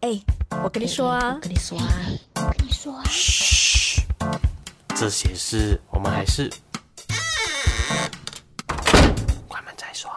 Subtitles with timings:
[0.00, 0.10] 哎，
[0.62, 1.84] 我跟你说啊，我跟你说啊，
[2.36, 4.00] 我跟你说啊，嘘，
[4.94, 6.48] 这些事我们还是
[9.48, 10.08] 关门再说。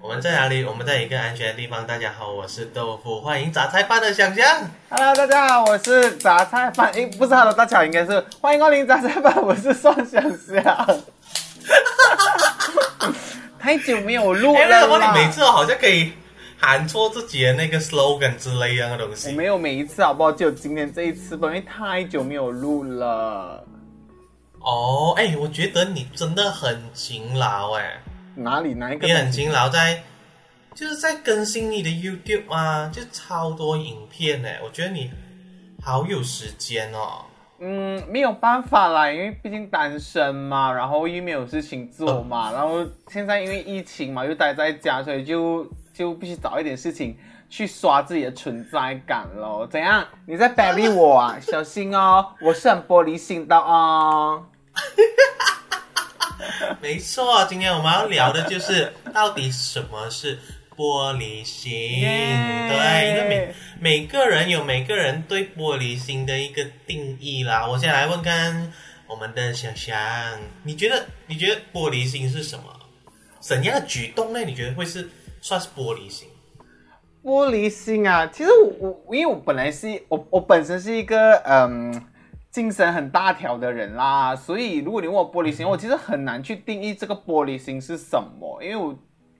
[0.00, 0.64] 我们在哪里？
[0.64, 1.86] 我们在一个安全的地方。
[1.86, 4.44] 大家好，我是豆腐，欢迎杂菜饭的想象。
[4.90, 6.90] Hello，大家好，我是杂菜饭。
[6.92, 11.00] 诶，不是 Hello，大家好，应该是欢迎光临杂菜饭，我是宋想象。
[13.60, 16.12] 太久没有录哎，为了什么你每次好像可以
[16.64, 19.32] 喊错自己的那个 slogan 之类的东西我西？
[19.32, 20.30] 没有每一次好不好？
[20.30, 23.66] 只有今天这一次吧，因为太久没有录了。
[24.60, 28.00] 哦，哎，我觉得你真的很勤劳哎。
[28.36, 29.08] 哪里哪一个？
[29.08, 30.00] 你很勤劳在，
[30.72, 34.48] 就是在更新你的 YouTube 啊，就超多影片呢。
[34.64, 35.10] 我觉得你
[35.82, 37.24] 好有时间哦。
[37.58, 47.16] 嗯，没有办法啦，因为毕竟单身嘛，然后又没有事情做嘛，然后现在因为疫情嘛，又待在家，所以就就必须找一点事情
[47.50, 49.66] 去刷自己的存在感咯。
[49.70, 50.06] 怎样？
[50.26, 51.38] 你在 bury 我啊？
[51.40, 54.44] 小心哦，我是很玻璃心的哦。
[56.80, 60.38] 没错，今天我们要聊的就是到底什么是
[60.76, 61.72] 玻璃心。
[62.00, 63.54] 耶对，因为每
[64.00, 67.66] 每个人有每个人对玻璃心的一个定义啦。
[67.66, 68.72] 我先来问看
[69.06, 69.96] 我们的想想，
[70.64, 72.64] 你觉得你觉得玻璃心是什么？
[73.38, 74.40] 怎样的举动呢？
[74.40, 75.08] 你觉得会是
[75.42, 76.28] 算是玻璃心？
[77.24, 82.02] 玻璃心啊，其实我我因为我本来是我我本身是一个嗯
[82.50, 88.96] 精神很大条的人啦，所以如果你问我玻璃心，我其实很难去定义这个玻璃心是什么，因为我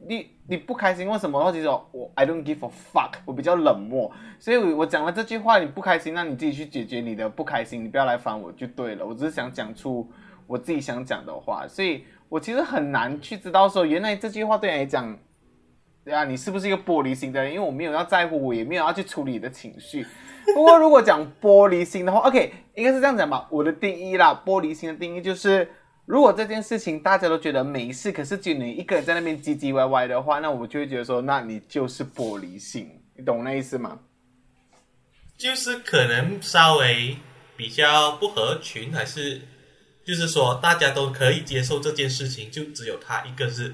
[0.08, 10.10] 你你不开心为什么的话，其实我我 I don't give a fuck，我比较冷漠，所以我我讲了这句话，你不开心，那你自己去解决你的不开心，你不要来烦我就对了，我只是想讲出
[10.48, 15.16] 我自己想讲的话，所以我其实很难去知道说原来这句话对你来讲。
[16.04, 17.52] 对啊，你是不是一个玻璃心的人？
[17.52, 20.04] 因为我没有要在乎，我也没有要去处理你的情绪。
[20.54, 23.46] 不过如果讲玻璃心的话，OK，应该是这样讲吧。
[23.50, 25.70] 我的定义啦，玻璃心的定义就是，
[26.04, 34.00] 如果这件事情大家都觉得没事，可是只有你一个人在那边唧唧歪歪的话，那我就会觉得说，那你就是玻璃心，你懂那意思吗？
[35.38, 37.16] 就是可能稍微
[37.56, 39.40] 比较不合群，还是
[40.04, 43.72] 就是说大家都可以接受这件事情，就只有他一个是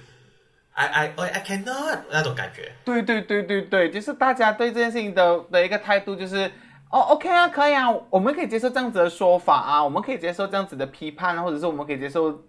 [0.78, 2.70] I I I cannot 那种感觉。
[2.84, 6.46] 对对对对对，就是大家对这件事情的的一个态度就是，
[6.90, 12.44] 哦，OK 啊，可以啊，我们可以接受这样子的说法啊，我们可以接受这样子的批判，或者是我们可以接受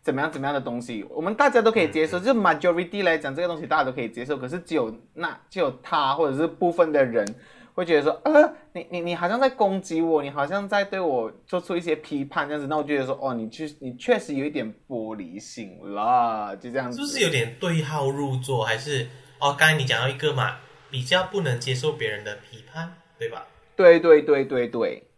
[0.00, 2.20] 怎么样怎么样的东西，我们大家都可以接受。
[2.20, 7.26] 就 majority 来讲，这个东西大家都可以接受，可是只有那只有他或者是部分的人
[7.74, 16.98] 会觉得说，呃，你你你好像在攻击我，你好像在对我做出一些批判这样子，那我就觉得说，哦，你确你确实有一点玻璃心啦，就这样子。
[16.98, 18.64] 是不是有点对号入座？
[18.64, 20.58] 还是哦，刚才你讲到一个嘛，
[20.90, 23.46] 比较不能接受别人的批判，对吧？
[23.74, 25.08] 对对对对对。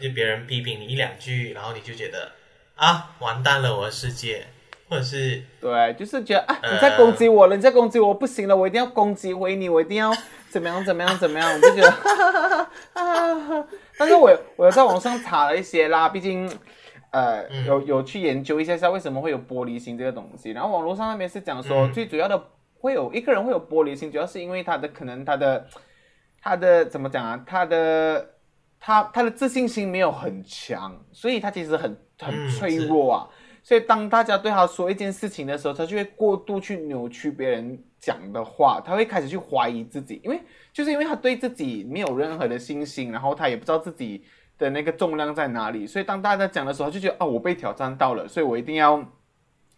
[0.00, 2.30] 就别人批评你一两句，然后你就觉得
[2.76, 4.46] 啊，完蛋了我的世界，
[4.88, 10.14] 或者是对，就是觉得啊，呃你在攻击我了，你在攻击我，不行了，我一定要攻击回你，我一定要
[10.50, 11.94] 怎么样怎么样怎么样，我就觉得。
[13.98, 16.48] 但是我有我有在网上查了一些啦，毕竟
[17.10, 22.42] 呃嗯有有去研究一下下为什么会有玻璃心这个东西，然后网络上那边是讲说、嗯最主要的
[22.80, 25.66] 会有一个人会有玻璃心，主要是因为他的可能他的
[26.40, 28.30] 他的怎么讲啊，他的
[28.80, 33.28] 他他的自信心没有很强，所以他其实很很嗯脆弱啊。
[33.68, 40.40] 所以当大家对他说一件事情的时候，他就会过度去扭曲别人讲的话，他会开始去怀疑自己，因为
[40.72, 44.24] 就是因为他对自己没有任何的信心，然后他也不知道自己
[44.56, 49.06] 的那个重量在哪里，所以当大家讲的时候，他就觉得啊，我被挑战到了，所以我一定要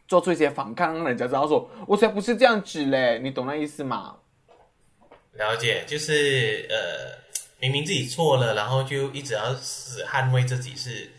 [0.06, 4.14] 做出一些反抗，让人家知道说我才不是这样子嘞，你懂那意思吗？
[5.32, 7.18] 了解，就是呃，
[7.58, 11.10] 明明自己错了，然后就一直要死捍卫自己是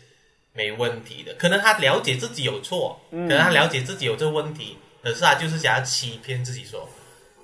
[0.52, 1.34] 没问题的。
[1.34, 6.88] 可能他了解自己有错，嗯可能他了解自己有这个问题，可是他就是想要欺骗自己说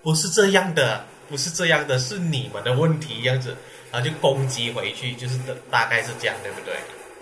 [0.02, 3.56] 不是这样的，不是这样的，是你们的问题，这样子，
[3.90, 5.38] 然后就攻击回去，就是
[5.70, 6.74] 大概是这样，对不对？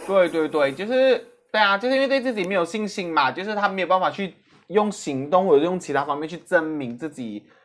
[0.06, 4.34] 对对对，就是对啊，就是因为对自己没有信心嘛，就是他没有办法去
[4.68, 7.55] 用行动或者用其他方面去证明自己和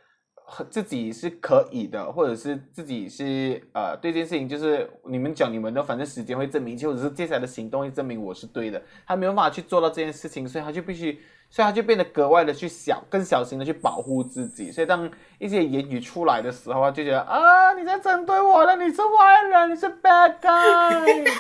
[0.70, 8.82] 自己是可以的，或者是自己是呃对这件事情，就是你们讲你们的，反正时间会证明一切，或者是接下来的行动会证明我是对的。
[9.08, 11.20] 他没有办法去做到这件事情，所以他就必须，
[11.50, 14.72] 所以他就变得格外的去小，更小心的去保护自己。
[14.72, 15.10] 所以当
[15.40, 21.32] 一些言语出来的时候，他就觉得啊，你在针对我了，你是坏人，你是 bad guy。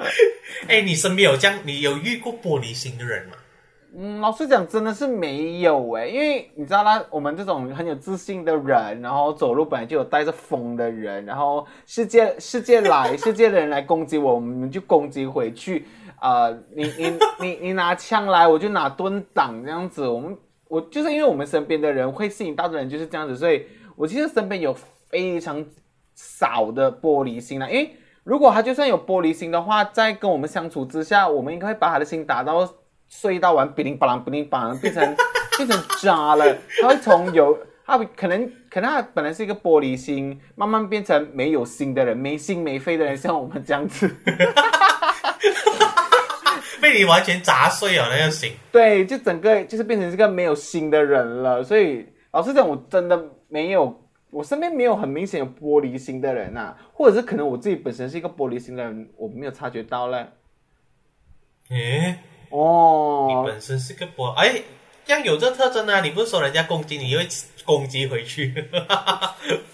[0.66, 3.34] 哎，你身边有这样，你有遇过玻璃心的人吗？
[3.92, 15.86] 嗯，老实讲，真的是没有哎，因为你知道啦，我们这种很有自信的人，然后走路本来就有带着风的人，然后世界世界来世界的人来攻击我，我们就攻击回去。
[16.20, 20.06] 啊，你你你 你拿枪来，我就拿盾挡这样子。
[20.06, 20.38] 我们
[20.68, 23.66] 我就是因为我们身边的人会吸引到的人就是这样子，所以
[23.96, 24.72] 我其实身边有
[25.08, 25.64] 非常
[26.14, 27.68] 少的玻璃心啦。
[27.68, 27.90] 因为
[28.22, 32.68] 如果他就算有玻璃心的话，在跟我们相处之下，我们应该会把他的心打到。
[33.12, 35.16] 碎到完，哔哩吧啦，哔哩吧啦，变成
[35.58, 36.56] 变成渣了。
[36.80, 44.08] 他会从有，他可能可能他本来是一个玻璃心，慢慢变成没有心的人，没心没肺的人，像我们这样子，
[46.80, 48.52] 被你完全砸碎了那个心。
[48.70, 51.64] 对，就整个就是变成一个没有心的人了。
[51.64, 60.26] 所以老实讲，我真的没有，我身边没有很明显有玻璃心的人呐，或者是可能我自己本身是一个玻璃心的人，我没有察觉到嘞。
[61.70, 62.16] 诶。
[62.50, 64.62] 哦，你本身是个波，哎，
[65.04, 66.02] 这样有这特征呢？
[66.02, 67.26] 你不是说人家攻击你，会
[67.64, 68.52] 攻击回去？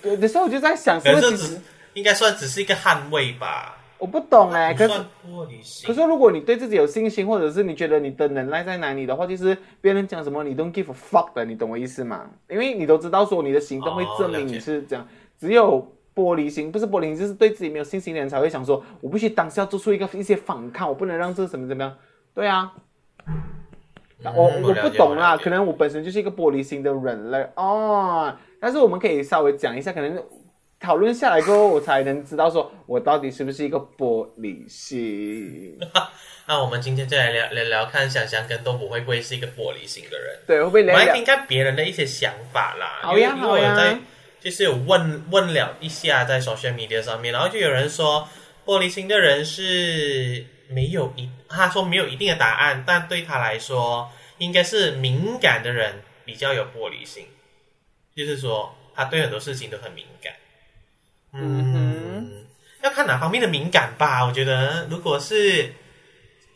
[0.02, 1.61] 有的时候我就在想，可是只
[1.94, 3.78] 应该算只是一个捍卫吧？
[3.99, 4.93] 我不懂哎，可是
[5.26, 5.87] 玻璃心。
[5.87, 12.26] 可是如果你对自己有信心，或者是你觉得你的能耐在哪里的话，就是别人讲什么你 don't give a fuck 的，你懂我意思吗？
[12.50, 15.08] 因为你都知道说你的行动会证明你是这样。
[15.40, 15.81] 只有
[16.14, 21.94] 玻璃心，不是玻璃心，就是对自己没有信心的人才会想说，我必须当下做出一个一些反抗，我不能让这什么怎么样。
[22.37, 22.71] 对啊，
[24.23, 28.37] 我我不懂啦，可能我本身就是一个玻璃心的人类哦。
[28.61, 30.23] 但是我们可以稍微讲一下，可能
[30.79, 35.79] 讨论下来过后，我才能知道说我到底是不是一个玻璃心。
[36.47, 40.39] 那我们今天就来聊聊聊看，想想跟东不会不会是一个玻璃心的人？
[40.47, 40.94] 对，会不会聊？
[40.94, 42.99] 我来听看别人的一些想法啦。
[43.00, 43.99] 好呀，好呀。
[44.39, 48.29] 就是有问问了一下在 social media 上面，然后就有人说
[48.67, 50.44] 玻璃心的人是。
[50.69, 57.27] 没有一，他说没有一定的答案，但对他来说，应该是敏感的人比较有玻璃心，
[58.15, 60.33] 就是说他对很多事情都很敏感。
[61.33, 62.47] 嗯，
[62.83, 64.25] 要看哪方面的敏感吧。
[64.25, 65.73] 我觉得，如果是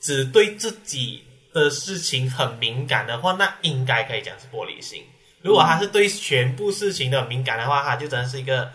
[0.00, 5.04] 只对自己的事情很敏感的话，那应该可以讲是玻璃心。
[5.42, 8.72] 如果他是对全部事情都敏感的话，他就真的是一个。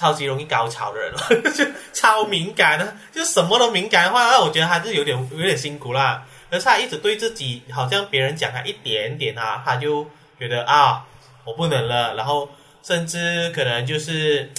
[0.00, 1.12] 超级容易高潮的人，
[1.52, 1.62] 就
[1.92, 6.26] 超敏感的，就什么都敏感的话，那我觉得他是有点有点辛苦啦。
[6.50, 10.08] 可是他一直对自己，好像别人讲他一点点啊，他就
[10.38, 11.04] 觉得啊，
[11.44, 12.14] 我不能了。
[12.14, 12.48] 然后
[12.82, 14.50] 甚至可能就是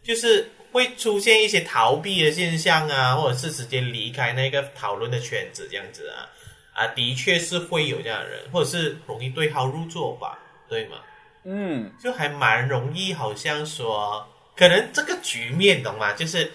[0.00, 6.30] 就是会出现一些逃避的现象啊，或者是直接离开那个讨论的圈子这样子啊
[6.72, 10.38] 啊，的确是会有这样的人，或者是容易对号入座吧，
[10.68, 10.98] 对吗？
[11.42, 14.24] 嗯，就还蛮容易，好像说。
[14.58, 16.12] 可能这个局面懂吗？
[16.14, 16.50] 就是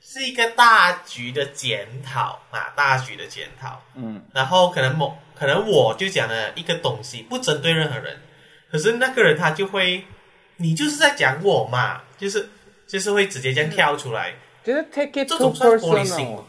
[0.00, 3.82] 是一个大局的检讨啊，大局的检讨。
[3.94, 8.16] 嗯，然后可能某可能我就讲了一个东西，不针对任何人，
[8.70, 10.04] 可是那个人他就会，
[10.56, 12.48] 你就是在讲我嘛，就是
[12.86, 14.32] 就是会直接这样跳出来，
[14.62, 16.44] 就是 take it too personal。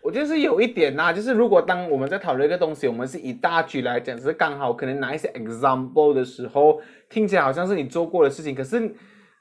[0.00, 6.80] 我就是有一点呐，就是如果当我们在讨论一个东西，我们是以大局来讲，只是刚好可能拿一些 example 的时候，
[7.10, 8.94] 听起来好像是你做过的事情，可是。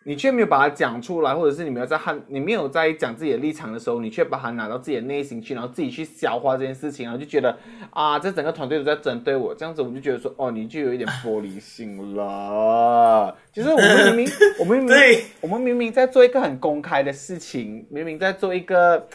[0.08, 7.58] 你却没有把它讲出来，或者是你没有在汉，你没有在讲自己的立场的时候，你却把它拿到自己的内心去，然后自己去消化这件事情，然后就觉得
[7.90, 13.36] 啊，这整个团队都在针对我，这样子我就觉得说，哦，你就有一点玻璃心了。
[13.52, 14.28] 其实我们明明，
[14.62, 19.06] 我们明明，我们明明在做一个很公开的事情，明明在做一个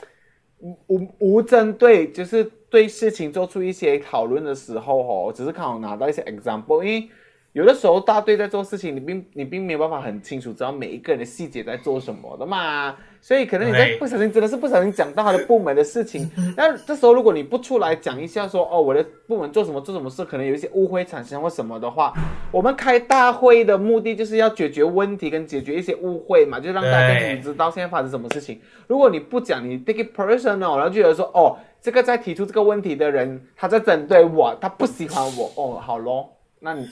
[0.88, 7.08] 无无针对，就是对事情做出一些讨论的时候，哦，只是刚好拿到一些 example，因为。
[7.52, 22.14] 有的时候大队在做事情，你并你并没有办法很清楚知道每一个人的细节在做什么的嘛，所以可能你在不小心真的是不小心讲到他的部门的事情， 那这时候如果你不出来讲一下说哦我的部门做什么做什么事，可能有一些误会产生或什么的话，
[22.50, 28.58] 我们开大会的目的就是要解决问题跟解决一些误会嘛，就让大家清楚知道现在发生什么事情。
[28.86, 36.30] 如果你不讲，你 take it personal，然后就觉得说哦这个在提出这个问题的人他在针对我，他不喜欢我，哦好咯，
[36.60, 36.88] 那你。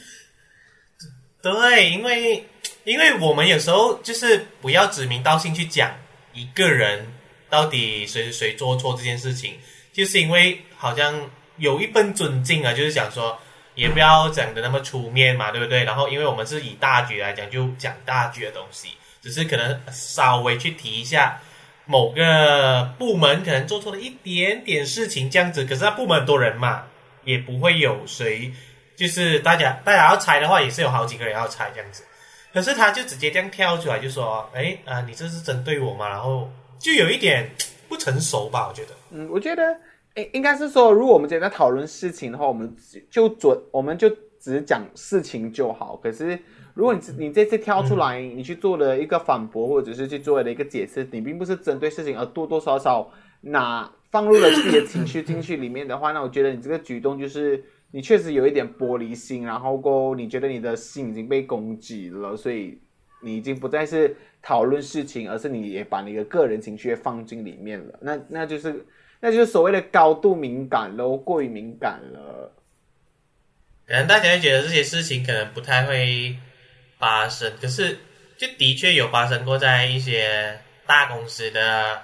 [1.42, 2.44] 对，因为
[2.85, 5.90] 因为我们有时候就是不要指名道姓去讲
[6.35, 7.06] 一个人
[7.49, 9.54] 到底谁谁谁做错这件事情，
[9.92, 13.38] 就是因为好像有一份尊敬啊，就是想说
[13.75, 15.85] 也不要讲的那么出面嘛，对不对？
[15.85, 18.88] 然后因为我们是以大局来讲，就讲大局的东西，
[19.23, 21.40] 只是可能稍微去提一下
[21.87, 26.85] 某个部门可能做错了一点点事情这样子，可是他部门很多人嘛，
[27.25, 28.52] 也不会有谁。
[29.00, 32.02] 就是大家大家要猜的话，也是有好几个人要猜这样子，
[32.52, 36.47] 可是他就直接这样跳出来，就说：“哎啊，你这是针对我吗？”然后
[36.78, 37.50] 就有一点
[37.88, 38.90] 不成熟吧，我觉得。
[39.11, 39.62] 嗯，我觉得
[40.16, 42.71] 应应该是说，如果我们今天在讨论事情的话，我们
[43.11, 44.07] 就准我们就
[44.38, 45.99] 只讲事情就好。
[46.02, 46.38] 可是
[46.75, 62.78] 如果你你这次挑出来，你去做了一个反驳，或者是去做了一个解释，你并不是针对事情，而多多少少拿放入了自己的情绪进去里面的话，那我觉得你这个举动就是你确实有一点玻璃心，然后过你觉得你的心已经被攻击了，所以
[63.23, 68.87] 你已经不再是讨论事情，而是你也把你的个人情绪放进里面了，那那就是
[69.20, 72.52] 那就是所谓的高度敏感喽，过于敏感了。
[73.87, 76.37] 可能大家会觉得这些事情可能不太会
[76.99, 77.99] 发生，可是
[78.37, 82.02] 就的确有发生过在一些大公司的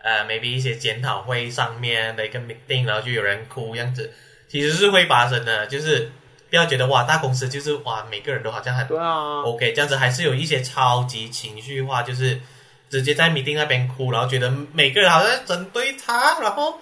[0.00, 4.12] 呃，maybe 一些检讨会上面的一个 meeting，然后就有人哭样子，
[4.54, 5.66] 其实是会发生的。
[5.66, 6.12] 就是
[6.48, 12.40] 不要觉得哇，大公司就是哇，每个人都好像很对啊，OK，这样子还是有一些超级情绪化，就是
[12.88, 16.80] 直接在 meeting 那边哭，然后觉得每个人好像在针对他，然后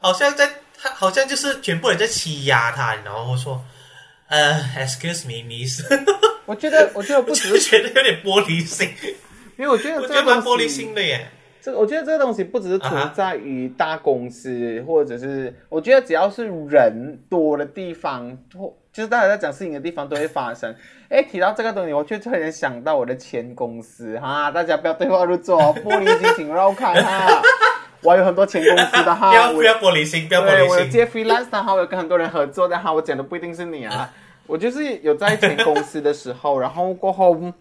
[0.00, 0.50] 好像在
[0.80, 3.62] 他好像就是全部人在欺压他，然后说
[4.28, 5.82] 呃， excuse me，miss，
[6.46, 8.88] 我觉得我觉得不只是 觉得有点玻璃心，
[9.58, 11.30] 因为我觉得我觉得蛮玻璃心的耶。
[11.62, 20.74] 这我觉得这个东西不只是存在于大公司，或者是我觉得只要是人多的地方，或就是大家在讲事情的地方都会发生。
[21.08, 27.42] 哎，提到这个东西，我就突然想到我的前公司哈，大家不要对号入座哦，玻璃心请绕开哈。
[28.02, 30.90] 我有很多前公司的哈，我不要不要玻璃心，不要玻对，我有璃心。
[30.90, 34.10] 接 freelance 的哈，我有跟很多人合作的哈，我讲的不一定是你啊。
[34.46, 37.52] 我就是有在前公司的时候，然后过后，嗯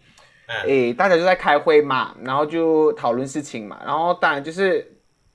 [0.65, 4.86] 诶，大家就在开会嘛，然后就讨论事情嘛，然后当然就是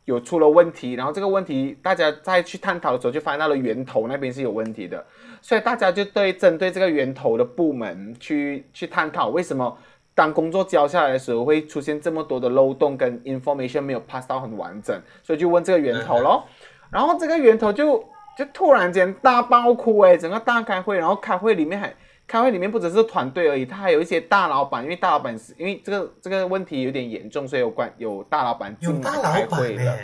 [0.04, 5.04] 有出了问题，然后这个问题大家再去探讨的时候，就发现到了源头那边是有问题的，
[5.40, 9.76] 所以大家就对针对这个源头的部门去去探讨为什么。
[10.16, 16.44] 当工作交下来的时候，会出现这么多的漏洞跟 information 没有 pass 到很完整，所以就问这个源头咯。
[16.88, 17.98] 然后这个源头就
[18.38, 21.92] 就突然间大爆哭哎，整个大开会，然后开会里面还
[22.34, 29.96] 开会里面不只是团队而已，他还有一些大老板，因为大老板是因为这个这个问题有点严重，所以有关有大老板有进来开会了。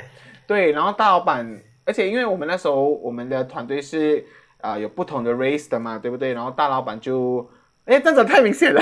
[0.47, 4.25] 对，然后大老板，而且因为我们那时候我们的团队是
[4.61, 6.33] 啊、有不同的 race 的嘛，对不对？
[6.33, 7.51] 然后大老板就，
[7.87, 8.81] 哎，这样子太明显了。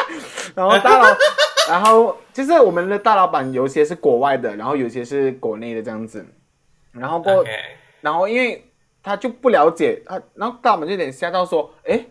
[0.56, 1.16] 然后大老，
[1.68, 6.24] 然后就是我们的大老板有些是国外的，然后有些是国内的这样子。
[6.92, 7.44] 然后过
[8.00, 8.64] 然后因为
[9.02, 12.02] 他就不了解他，然后大老板就有点吓到说，哎，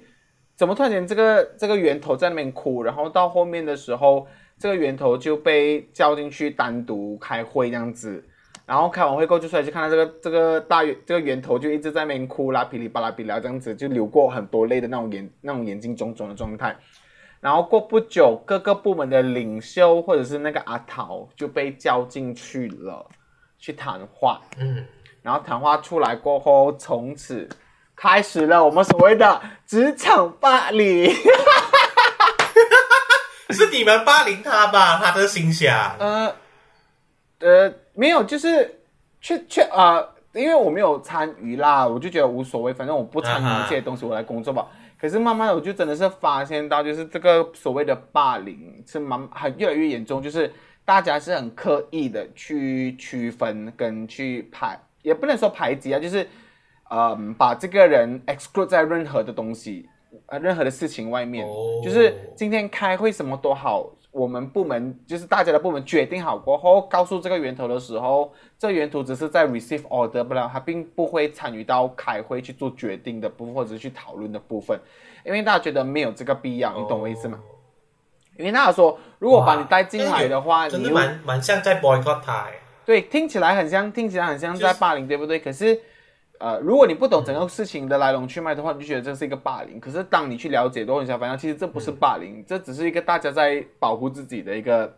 [0.56, 2.82] 怎么突然间这个这个源头在那边哭？
[2.82, 4.26] 然后到后面的时候，
[4.58, 8.24] 这个源头就被叫进去单独开会这样子。
[8.66, 16.76] 然后开完会过后就出来就看到这个这个大源这个源头就一直在那边哭啦，噼里啪啦噼里啪啦这样子，就流过很多泪的那种眼那种眼睛肿肿的状态。
[17.42, 23.06] 然后过不久，各个部门的领袖或者是那个阿桃就被叫进去了，
[23.60, 24.42] 去谈话。
[24.58, 24.84] 嗯，
[25.22, 27.48] 然后谈话出来过后，从此
[27.96, 31.12] 开始了我们所谓的职场霸凌。
[33.50, 34.98] 是你们霸凌他吧？
[34.98, 36.36] 他的心想，呃
[37.40, 38.80] 呃，没有，就是
[39.22, 44.68] 确确啊、呃因为我没有参与啦，我就觉得无所谓，反正我不参与这些东西，我来工作吧。
[45.00, 56.28] 可是慢慢的，我就真的是发现到，就是这个所谓的霸凌是蛮很越来越严重，就是大家是很刻意的去区分跟去排，也不能说排挤啊，就是
[56.90, 59.90] 嗯，把这个人 exclude 在任何的东西，
[60.28, 61.46] 呃，任何的事情外面。
[61.48, 74.80] 哦就是今天开会什么都好，我们部门就是大家的部门决定好过后，告诉这个源头的时候，这源头只是在 receive order 不了，他并不会参与到开会去做决定的部分或者是去讨论的部分，
[75.26, 77.40] 因为大家觉得没有这个必要，你懂我意思吗？
[78.38, 82.22] 因为大家说，如果把你带进来的话，真的你蛮蛮像在 boycott。
[82.86, 85.40] 对，听起来很像，听起来很像在霸凌，对不对？
[85.40, 85.80] 可是，
[86.40, 89.80] 呃，如果你不懂整个事情的来龙去脉的话，你就觉得这是一个霸凌。
[89.80, 94.94] 可是当你去了解之后，你才发现其实这不是霸凌，这只是一个大家在保护自己的一个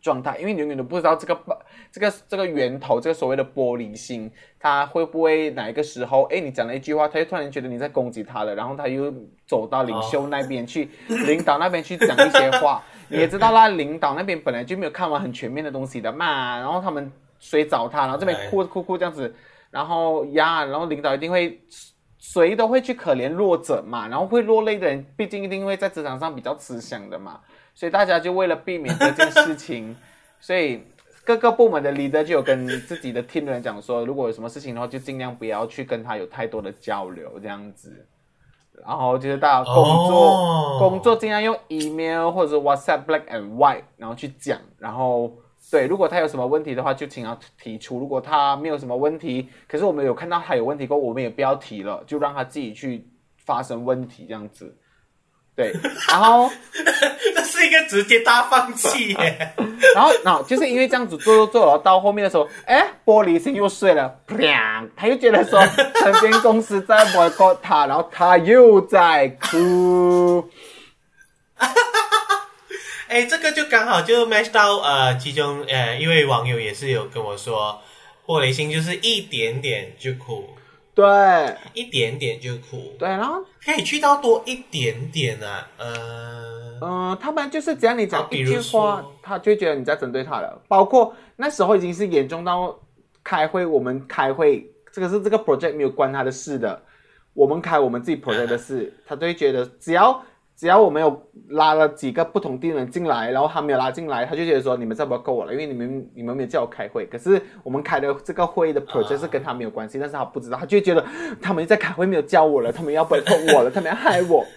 [0.00, 1.56] 状态，因为你永远都不知道这个霸
[1.90, 9.12] 这个这个源头，这个所谓的玻璃心，他会不会哪一个时候，哎，你讲了一句话，他又突然觉得你在攻击他了，然后他又
[9.46, 12.82] 走到领袖那边去，领导那边去讲一些话。
[13.08, 19.32] 你也知道啦，领导那边本来就没有看完很全面的东西的嘛，然后他们谁找他，然后这边哭哭哭这样子，
[19.76, 21.60] 然后呀，然后领导一定会
[22.16, 27.40] 谁都会去可怜弱者嘛，然后会落泪的人，毕竟一定会在职场上比较吃香的嘛，
[27.74, 29.94] 所以大家就为了避免这件事情，
[30.40, 30.82] 所以
[31.26, 38.06] 各个部门的 leader 就有跟自己的 team 的人讲说，如果有什么事情的话，就尽量不要去跟他有太多的交流这样子。
[38.82, 39.74] 然后就是大家工
[40.08, 45.32] 作、哦工作尽量用 email 或者是 WhatsApp black and white，然后去讲，然后
[45.70, 53.04] 对，如果他有什么问题的话，就请他提出；如果他没有什么问题，可是我们有看到他有问题过，我们也不要提了，就让他自己去
[53.44, 54.76] 发生问题这样子。
[55.56, 55.72] 对，
[56.08, 56.50] 然后
[57.34, 59.54] 这是一个直接大放弃耶！
[59.94, 65.58] 然后，然后就是因为这样子做做做，然后到后面的时候，哎，玻璃心又碎了，啪，他又觉得说，
[65.94, 70.46] 成间公司在 boycott 他，然后他又在哭。
[73.08, 77.80] 哎，这个就刚好就 match 到呃，其中呃一位网友也是有跟我说，
[78.26, 80.48] 玻璃心就是一点点就哭，
[80.92, 81.04] 对，
[81.72, 90.60] 一点点就哭，对，然后可以去到多一点点啊，呃，嗯，他们就是只要你讲比如一句话说，他就会觉得你在针对他了。
[90.66, 92.76] 包括那时候已经是严重到
[93.22, 96.82] 开会，我们开会，这个是这个 project 没有关他的事的，
[97.34, 100.20] 我们开我们自己 project 的事， 他都会觉得只要
[100.56, 107.04] 只要我们有拉了几个不同地人进来，然后他没有拉进来，他就觉得说你们这不要够我了，因为你们你们没有叫我开会。
[107.06, 111.04] 可是我们开的这个会的 project 是跟他没有关系，但是他不知道，他就会觉得
[111.42, 113.16] 他们在开会没有叫我了，他们要 b
[113.54, 114.46] 我了，他们要害我。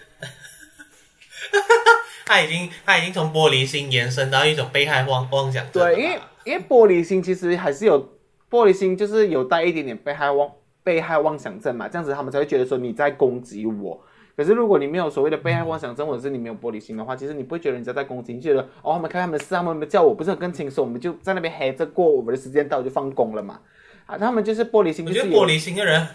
[2.24, 5.82] 他已经他已经从玻璃心延伸到一种被害妄妄想症。
[5.82, 8.00] 对，因为因为玻璃心其实还是有
[8.48, 10.50] 玻璃心，就是有带一点点被害妄
[10.82, 14.02] 被害妄想症嘛，这样子他们才会觉得说你在攻击我。
[14.36, 23.60] 可是如果你没有所谓的被害妄想症，或者是你没有玻璃心的话，其实你不会觉得人家在攻击，你觉得哦，他们看他们的事，他们没叫我，不是很更轻松，我们就在那边黑着过，我们的时间到就放工了嘛。
[24.06, 26.06] 啊，他们就是玻璃心，我觉得玻璃心的人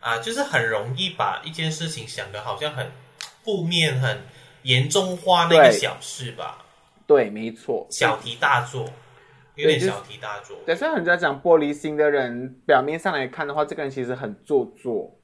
[0.00, 2.86] 啊，就是很容易把一件事情想的好像很
[3.42, 4.18] 负面、很
[4.62, 6.64] 严重化那个小事吧，
[7.06, 8.88] 对，没错，小题大做，
[9.56, 10.56] 有点小题大做。
[10.64, 15.14] 对，所以人家讲玻璃心的人，表面上来看的话，这个人其实很做作。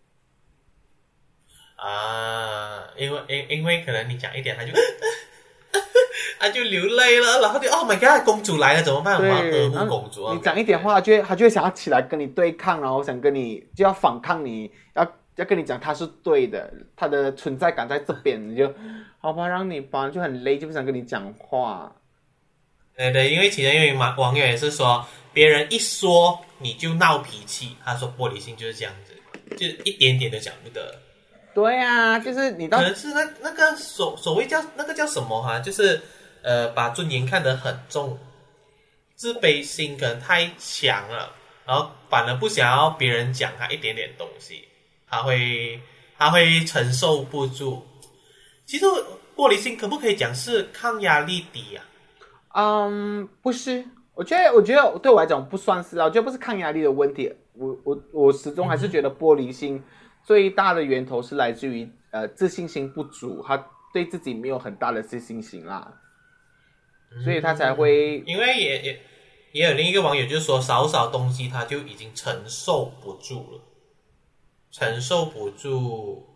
[1.77, 4.73] 啊，因为因因为可能你讲一点，他就
[6.41, 9.17] 他就流泪了，然后就 Oh my God，公主来了怎么办？
[9.17, 10.35] 我们要呵，护公主啊！
[10.35, 15.07] 你讲一点话，他就会他就会想要起来跟你对抗，然后想跟你就要反抗你，要
[15.37, 18.73] 要跟你讲他是对的，他的存在感在这边，你就
[19.19, 21.95] 好吧，让你吧，就很累，就不想跟你讲话。
[22.97, 29.13] 对对，因为其实因为网网友也是说，别人一说你就闹脾气，他说玻璃心就是这样子，
[29.57, 31.03] 就一点点都讲不得。
[31.57, 35.99] 对啊，就是你到可能是那那个所所谓叫那个叫什么哈、就是
[36.43, 38.19] 呃把尊严看得很重，
[39.15, 41.33] 自卑心可能太强了，
[41.65, 44.69] 然后反而不想要别人讲他一点点东西，
[45.09, 45.81] 他会
[46.19, 47.83] 他会承受不住。
[48.67, 48.85] 其实
[49.35, 51.81] 玻璃心可不可以讲是抗压力低啊？
[52.53, 59.83] 嗯，不是，我觉得我觉得对我来讲不算是啊，我觉得不是抗压力的问题，我我我始终还是觉得玻璃心
[60.27, 63.57] 最大的源头是来自于呃自信心不足，他
[63.93, 66.01] 对自己没有很大的自信心啦，
[67.23, 69.01] 所以他才会因为也也
[69.53, 73.61] 也有另一个网友就是说，少少东西他就已经承受不住了，
[74.73, 76.36] 承受不住，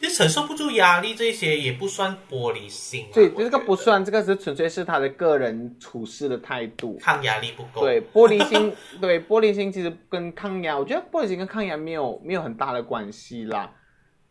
[0.00, 3.12] 就承受不住压力这些也不算玻璃心、啊。
[3.12, 6.96] 对，我这个不算，这个是纯粹是他的个人处事的态度。
[6.98, 7.82] 抗压力不够。
[7.82, 13.70] 对，玻璃心， 对玻璃心其实跟抗压，我觉得玻璃心跟抗压没有没有很大的关系啦，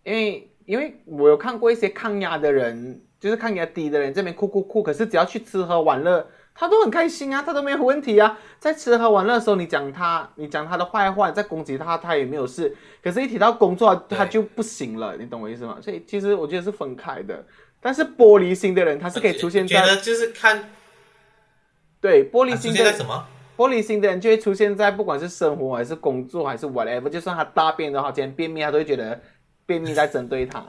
[0.03, 8.37] 因为因为我有看过一些抗压的人，就是抗压低的人这边哭哭哭，可是只要去吃喝玩乐，他都很开心啊，他都没有问题啊。
[8.59, 12.75] 在吃喝玩乐的时候，你讲他，你讲他的坏话，你在攻击他，他也没有事。
[13.01, 15.77] 可是，一提到工作，他就不行了，你懂我意思吗？
[15.81, 17.45] 所以其实我觉得是分开的。
[17.79, 20.69] 但是玻璃心的人，他是可以出现在觉得就是看
[22.01, 23.25] 对玻璃心的现在什么？
[23.55, 29.17] 玻璃心的人就会出现在不管是生活还是工作还是 whatever，就算他大便的话，今天便秘，他都会觉得
[29.65, 30.65] 便秘在针对他。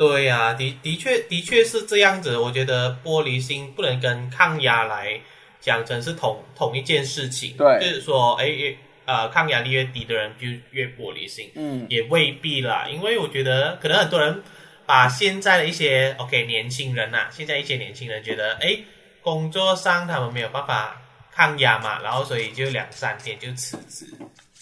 [0.00, 2.38] 对呀、的的确的确是这样子。
[2.38, 5.20] 我觉得玻璃心不能跟抗压来
[5.60, 7.54] 讲成是同同一件事情。
[7.58, 11.50] 对就是说，哎，越呃，抗压力越低的人就越玻璃心。
[11.54, 14.42] 嗯，也未必啦，因为我觉得可能很多人
[14.86, 18.78] 把现在的一些 OK 年轻人呐、现在一些年轻人觉得，哎，
[19.20, 20.98] 工作上他们没有办法
[21.30, 24.06] 抗压嘛，然后所以就两三天就辞职，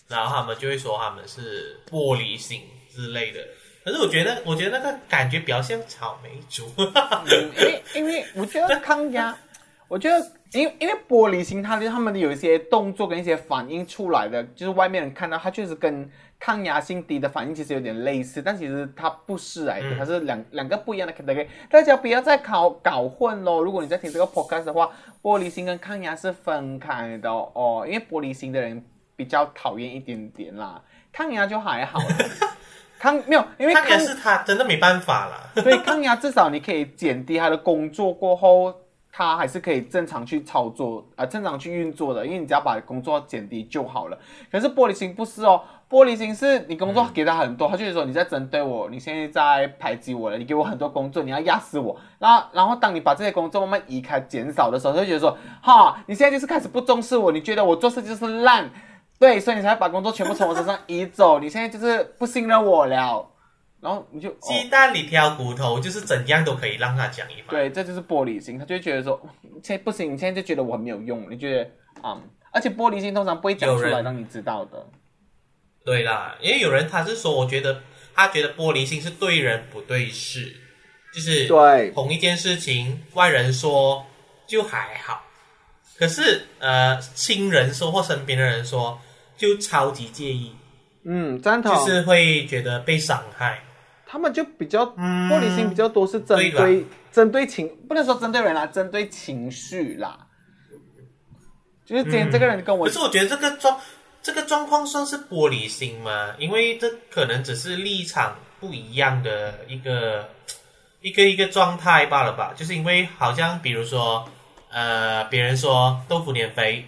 [0.08, 2.60] 然后他们就会说他们是玻璃心
[2.92, 3.46] 之类的。
[3.88, 6.66] 可是我觉得，我觉得那个感觉比较像草莓族。
[6.76, 9.34] 嗯因为因为我觉得抗压，
[9.88, 10.18] 我觉得
[10.52, 16.06] 因为因为玻璃心，他的他们有一些动作跟一些反应出来的，就是外面人看到他确实跟
[16.38, 21.46] 抗压性低的反应其实有点类似，但其实它不是来的，嗯它是两两个不一样的 category。
[21.70, 23.62] 大家不要再搞搞混咯。
[23.62, 24.90] 如果你在听这个 podcast 的话，
[25.22, 28.84] 玻璃心跟抗压是分开的哦，因为玻璃心的人
[29.16, 31.98] 比较讨厌一点点啦，抗压就还好
[32.98, 33.00] 啦。
[33.00, 35.48] 抗没有，因为看抗来是他真的没办法啦。
[35.62, 38.74] 对抗压至少你可以减低他的工作过后，
[39.12, 44.18] 他还是可以正常去操作啊、呃，正常去运作的，因为你只要把工作减低就好了。
[44.50, 51.96] 可是玻璃心不是哦，玻璃心是你工作给他很多，他就觉得说你在针对我，你现在在排挤我了，你给我很多工作，你要压死我。
[52.18, 58.70] 然后，然后当你把这些工作慢慢移开、减少的时候，他就觉得说，哈，你现在就是开始不重视我，你觉得我做事就是烂，
[59.18, 63.28] 对，所以你才把工作全部从我身上移走，你现在就是不信任我了。
[63.80, 67.50] 然后你就、哦、鸡蛋里挑骨头，就是怎样都可以让他讲一番。
[67.50, 69.20] 对，这就是玻璃心，他就会觉得说，
[69.62, 71.62] 现在不行，你现在就觉得我很没有用，你觉得
[72.02, 74.84] 啊、嗯，而且玻璃心通常不会讲出来让你知道的。
[75.84, 77.80] 对啦，因为有人他是说，我觉得
[78.14, 80.56] 他觉得玻璃心是对人不对事，
[81.14, 84.04] 就是对同一件事情，外人说
[84.48, 85.22] 就还好，
[85.96, 89.00] 可是呃亲人说或身边的人说
[89.38, 90.52] 就超级介意，
[91.04, 93.62] 嗯，赞同，就是会觉得被伤害。
[94.04, 100.26] 他们就比较嗯玻璃心比较多是针对对针对情，不能说针对人啦，针对情绪啦。
[101.86, 103.78] 就是今天这个人跟我可是我觉得这个状
[104.22, 106.34] 这个状况算是玻璃心吗？
[106.38, 110.28] 因为这可能只是立场不一样的一个
[111.00, 112.52] 一个一个状态罢了吧。
[112.56, 114.28] 就是因为好像比如说
[114.70, 116.84] 呃，别人说豆腐你很肥，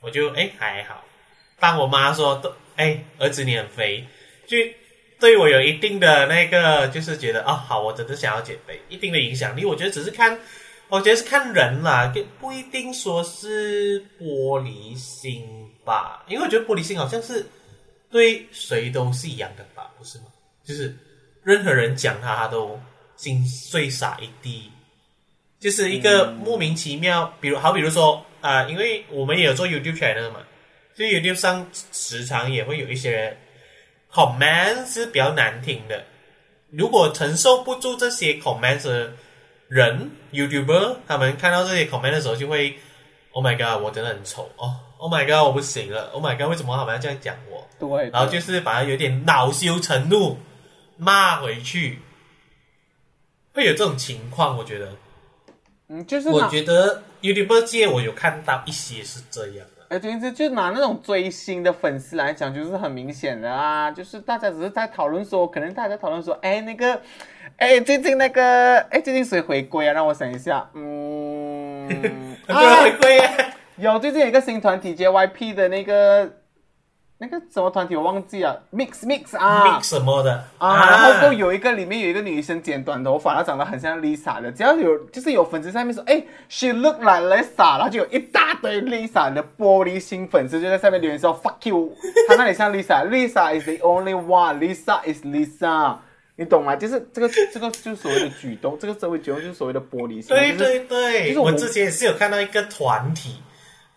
[0.00, 1.04] 我就哎还好。
[1.66, 4.06] 当我妈说都哎儿子你很肥，
[4.46, 4.56] 就
[5.18, 9.64] 对我有一定的那个就是觉得啊、好，我真的想要减肥，一定的影响力。
[9.64, 10.38] 我觉得只是看。
[10.88, 15.44] 我觉得是看人啦，跟不一定说是玻璃心
[15.84, 17.44] 吧，因为我觉得玻璃心好像是
[18.08, 20.26] 对谁都是一样的吧，不是吗？
[20.64, 20.96] 就是
[21.42, 22.78] 任何人讲他，他都
[23.16, 24.70] 心碎洒一地，
[25.58, 27.34] 就是一个莫名其妙。
[27.40, 30.38] 比如好，比如说啊、因为我们也有做 YouTube channel 嘛，
[30.96, 33.36] 就 YouTube 上时常也会有一些人
[34.10, 36.04] comment 是比较难听的，
[36.70, 39.12] 如果承受不住这些 comment 的
[39.68, 42.78] 人 YouTuber 他们看到这些 comment 的时候，就会
[43.32, 47.68] Oh my God，我真的很丑哦！Oh my God，我不行了！Oh my God，为什么他们要这样讲我？
[47.78, 50.38] 对，然后就是把他有点恼羞成怒，
[50.96, 51.98] 骂回去，
[53.52, 54.56] 会有这种情况。
[54.56, 54.96] 我觉得，
[55.88, 59.96] 嗯，就是我觉得 YouTuber 界我有看到一些是这样的。
[59.96, 67.00] 哎，对，这就拿那种追星的粉丝来讲，就是很明显的啊，就是大家只是在讨论说，可能大家在讨论说，哎，那个，
[67.56, 69.92] 哎，最近那个，哎，最近谁回归啊？
[69.92, 71.88] 让我想一下，嗯，
[72.46, 73.30] 很多人回归耶，
[73.76, 76.30] 有最近有一个新团体 JYP 的那个
[77.18, 79.64] 那个什么团体我忘记了，Mix Mix 啊。
[79.64, 80.44] Mix 什么的。
[80.58, 91.90] 啊，然后都有一个里面有一个女生剪短头发，她长得很像 Lisa 的，只要有就是有粉丝在上面说，哎，she look like Lisa，然后就有一大堆 Lisa 的玻璃心粉丝就在下面留言说 fuck you，
[92.28, 95.96] 她那里像 Lisa，Lisa is the only one，Lisa is Lisa。
[96.38, 96.76] 你懂吗？
[96.76, 100.36] 就是这个，这个就是所谓的举动，这个社会举动就是所谓的玻璃心。
[100.36, 103.40] 对就是对对，就是我我之前也是有看到一个团体，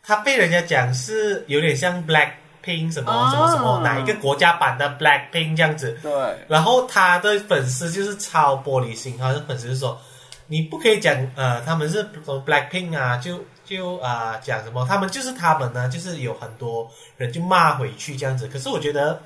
[0.02, 2.30] 他被人家讲是有点像 Black
[2.64, 5.98] Pink 什么、啊什么什么哪一个国家版的 Black Pink 这样子。
[6.02, 6.12] 对，
[6.48, 10.00] 然后他的粉丝就是超玻璃心，他的粉丝就说
[10.48, 18.48] 你不可以讲呃他们是什么 Black Pink 啊，就就啊、呃讲什么他们就是他们呢，就是有很多人就骂回去这样子。
[18.48, 19.22] 可是我觉得，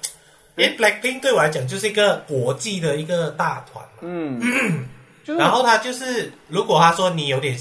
[0.55, 3.99] 因为 Black Pink 对我来讲就是一个国际的一个大团嘛。
[4.01, 4.85] 嗯，
[5.25, 7.57] 然后他就是，如果他说你有点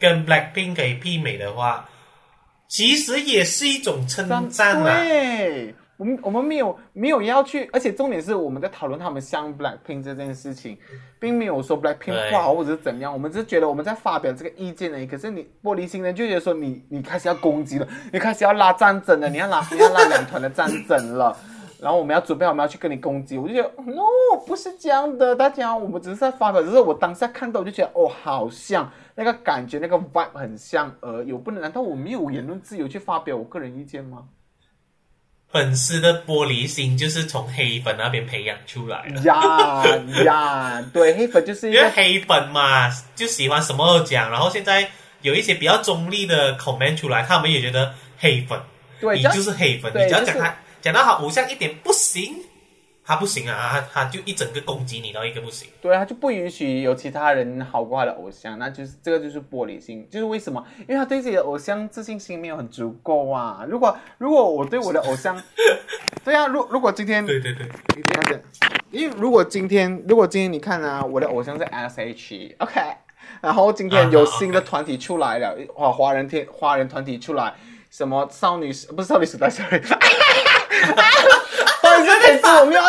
[0.00, 1.88] 跟 Blackpink 可以媲美的话，
[2.72, 5.04] 其实也是一种称赞啊。
[5.04, 10.78] 对，我们我们没有没有要去，而且重点是我们在讨论他们像 Blackpink 这件事情，
[11.20, 15.06] 并没有说 Blackpink 不好或者是怎样，我们只是觉得我们在发表这个意见而已。
[15.06, 21.36] 可是你玻璃心呢就觉得说你你开始要攻击了，你开始要拉战争了，你要拉你要拉两团的战争了。
[21.82, 24.02] 然后我们要准备好，我们要去跟你攻击，我就觉得 no
[24.46, 34.22] 不是这样的，大家我们只是在发表，只是我当下看到我就觉得哦，好像那个感觉那个 vibe 很像而已，我不能难道我没有言论自由去发表我个人意见吗？
[35.50, 39.84] 粉丝的玻璃心就是从黑粉那边培养出来的，呀
[40.24, 44.88] 呀，对，黑粉就是因为黑粉嘛就喜欢什么都讲，然后现在
[45.20, 48.58] 有一些比较中立的 comment 出来，他们也觉得黑粉，
[49.00, 52.34] 对，你就是黑粉，你只要讲他讲到他偶像一点不行，
[53.04, 55.68] 他不行啊，他他就一整个攻击你到一个不行。
[55.80, 60.62] 对他就不允许有其他人好过他的偶像，那就是这个就是玻璃心，就是为什么？
[60.80, 63.64] 因为他对自己的偶像自信心没有很足够啊。
[63.68, 65.40] 如果如果我对我的偶像，
[66.24, 67.66] 对啊，如如果今天对对对，
[67.96, 68.42] 你这样子，
[68.90, 72.80] 因为如果今天如果今天你看啊，我的偶像是 S.H.，OK，
[73.40, 77.54] 然后今天有新的团体出来了，华华人天华人团体出来，
[77.90, 79.80] 什么少女时不是少女时代，sorry，
[80.86, 82.82] 不好意思，每次我没有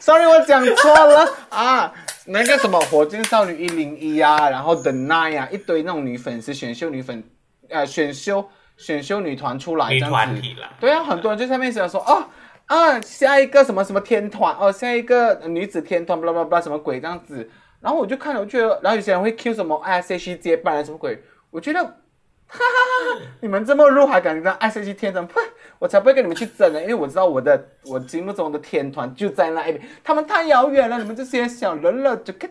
[0.00, 1.92] ，sorry 我讲错了啊，
[2.26, 7.22] 那个什么火箭少女一零一啊，然后 The Nine 啊，一堆那种女粉丝选秀女粉，
[7.68, 10.42] 呃，选秀选秀女团出来这女样子。
[10.80, 12.24] 对啊，很多人就在面想说，哦
[12.66, 17.48] 啊，下一个什么什么天团，哦，下一个女子天团，巴拉巴拉巴拉什么鬼这样子。
[17.80, 21.96] 然后我就看了，我觉得，然后有些人会 Q 什么 S.H.E 接班人什么鬼，我觉得，
[22.54, 25.34] 哈哈哈哈，你们这么弱还敢跟爱生气天团，呸，
[25.78, 32.50] 我才不会跟你们去争呢，因为我知道我的我心目中的天团就在那一边，他们太遥远了，你们这些小人了，就看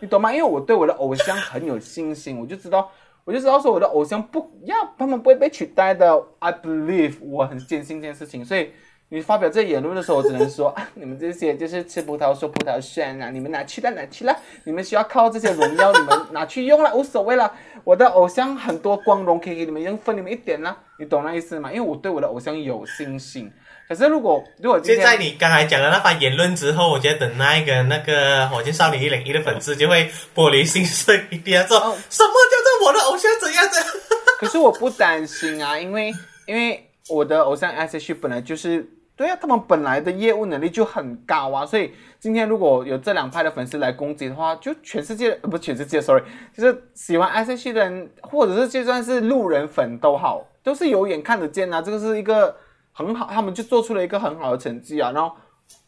[0.00, 0.32] 你懂吗？
[0.32, 2.90] 因为我对我的偶像很有信心，我就知道。
[3.24, 6.20] 我就知道说我的偶像不要，他们不会被取代的。
[6.40, 8.44] I believe，我很坚信这件事情。
[8.44, 8.72] 所以
[9.14, 17.52] 你发表这言论的时候，我只能说 啊，你们这些就是吃葡萄说葡萄酸啊，你们拿去了拿去了，你们需要靠这些荣耀，你们拿去用了，无所谓了。
[17.84, 21.70] 我的偶像很多光荣可以给你们用，分你们一点啦，你懂那意思吗？
[21.70, 23.52] 因为我对我的偶像有信心。
[23.86, 33.92] 可是如果如果现在你刚才讲的那番言论之后，我觉得等那一个那个火箭少女一零一的粉丝就会玻璃心碎一点，说哦什么叫做我的偶像怎样怎样？
[34.38, 36.14] 可是我不担心啊，因为
[36.46, 46.22] 因为我的偶像 S.H 本来就是对啊，他们本来的业务能力就很高啊，所以今天如果有这两派的粉丝来攻击的话，就全世界呃不全世界，sorry，
[46.56, 52.56] 就是喜欢 S.H 的人，或者是就算是路人粉都好，都是有眼看得见啊，这个是一个
[52.92, 55.34] 很好，他们就做出了一个很好的成绩啊，然后。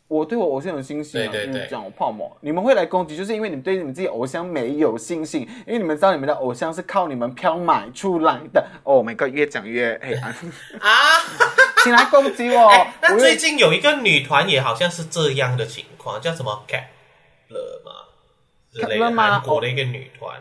[0.06, 2.36] 我对我偶像有信心啊，对对对就是这样，我泡沫。
[2.40, 8.64] 你们会来攻击，就是因为你们对你们自己偶像没有信心，因为你们知道你们的偶像是靠你们票买出来的。
[8.82, 10.30] Oh my god，越讲越黑暗，
[10.80, 10.90] 啊！
[11.82, 12.68] 请来攻击我。
[12.72, 17.92] 哎，那我最近有一个女团也好像是这样的情况，叫什么 Kepler 嘛
[18.72, 20.38] 之类 Kepler 的，吗韩国的一个女团，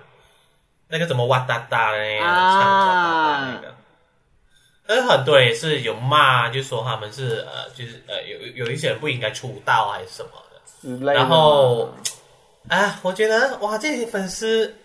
[0.89, 3.73] 那个什么哇哒哒的那个，啊唱哇哒哒那个。
[4.86, 11.06] 但是很多人也是有骂，就说他们是呃，就是呃，有有一些人不应该出道还是什么的。
[11.06, 11.93] 的然后，
[12.67, 14.76] 啊，我觉得哇，这些粉丝，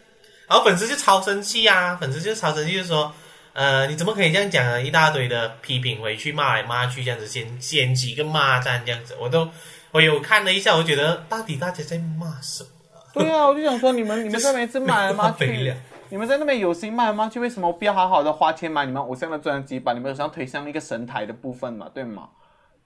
[0.47, 3.13] 然后粉丝就超生气啊，粉丝就超生气，就说，
[3.55, 4.79] 呃，你怎么可以这样讲啊？
[4.79, 9.49] 一大堆的批评回去，骂来骂去，这样子掀掀几个骂战，这样子，我都
[9.91, 12.71] 我有看了一下，我觉得到底大家在骂什么？
[13.15, 15.75] 对啊，我就想说你们你们在每次骂来骂 去
[16.11, 22.29] 你们在那边有心骂来骂去，为什么不要好好的花钱买你们偶像的专辑，把你们偶像推向一个神台的部分嘛，对吗？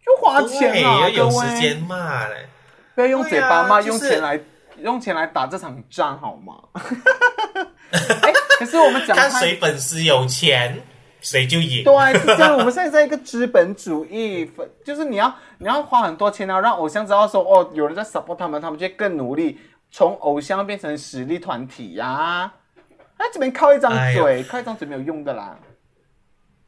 [0.04, 2.48] 就花钱对，啊，要有各位时间骂嘞。
[2.94, 4.40] 不要用嘴巴骂，用钱来
[4.78, 6.54] 用钱来打这场仗好吗？
[8.22, 10.82] 哎，可是我们讲太看谁粉丝有钱，
[11.20, 11.84] 谁就赢。
[11.84, 12.56] 对，是这样。
[12.56, 14.50] 我们现在在一个资本主义，
[14.84, 19.60] 就是你要你要花很多钱，然后让偶像知道说，哦，有人在 support 他们，他们就会更努力，
[19.92, 22.52] 从偶像变成实力团体呀、
[23.22, 25.56] 那这边靠一张哎嘴，靠一张嘴没有用的啦。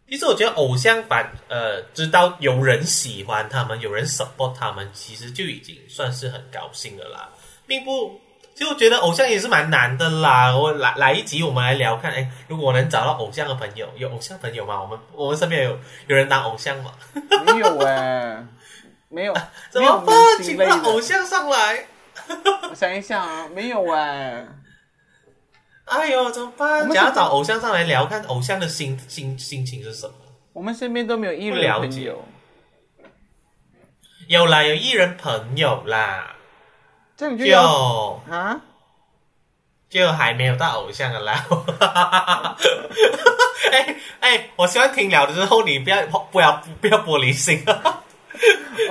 [0.09, 7.29] 其实我觉得偶像版呃知道有人喜欢他们，有人 support 他们，其实就已经算是很高兴的啦，
[7.67, 8.21] 并不。
[8.55, 10.57] 就觉得偶像也是蛮难的啦。
[10.57, 14.81] 我来来一集，我们来聊看，哎，如果我能找到偶像的朋友，有偶像朋友吗？
[14.81, 16.93] 我们我们身边有有人当偶像吗？
[17.45, 18.47] 没有 哎、
[19.09, 19.35] 没有，
[19.71, 20.14] 怎么办？
[20.40, 20.57] 请。
[20.57, 21.85] 到偶像上来，
[22.71, 24.47] 我想一想啊，没有哎、
[25.87, 26.81] 哎呦，怎么办？
[26.81, 30.14] 我们想要找偶像上来聊，看偶像的心心心情是什么？
[30.53, 32.25] 我们身边都没有艺人朋友，
[34.29, 36.37] 有啦，有艺人朋友啦，
[37.16, 38.61] 这样就要就啊？
[39.90, 41.44] 就还没有到偶像的啦。
[43.73, 47.64] 哎哎，我希望听聊的时候你不要不要不要玻璃心，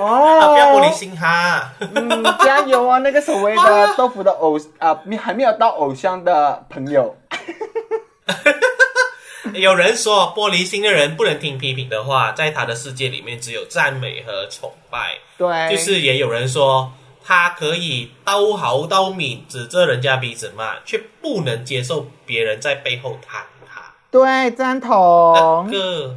[0.00, 1.72] 哦，不要玻璃心哈。
[1.78, 2.98] 嗯，加油啊！
[2.98, 7.14] 那个所谓的 豆腐的偶啊，你还没有到偶像的朋友，
[9.52, 15.18] 有人说玻璃心的人不能听批评的话，在他的世界里面只有赞美和崇拜。
[15.36, 16.90] 对，就是也有人说
[17.22, 23.82] 他可以刀毫刀敏指着人家鼻子骂，却不能接受别人在背后弹他。
[24.10, 25.70] 对赞那同。
[25.70, 26.16] 个，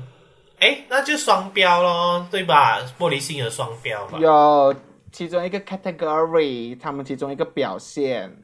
[0.60, 2.82] 哎，那就双标咯，对吧？
[2.98, 4.20] 玻璃心有双标嘛。
[4.20, 4.76] 有
[5.12, 8.36] 其中一个 category，他们其中一个表现，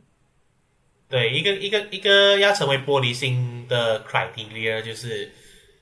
[1.09, 5.31] 对，一个一个一个要成为玻璃心的 criteria 就是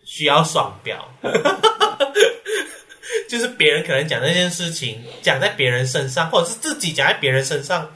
[0.04, 1.08] 需要双标，
[3.30, 7.92] 就是别人可能讲那件事情讲在别人身上，或者是自己讲在别人身上，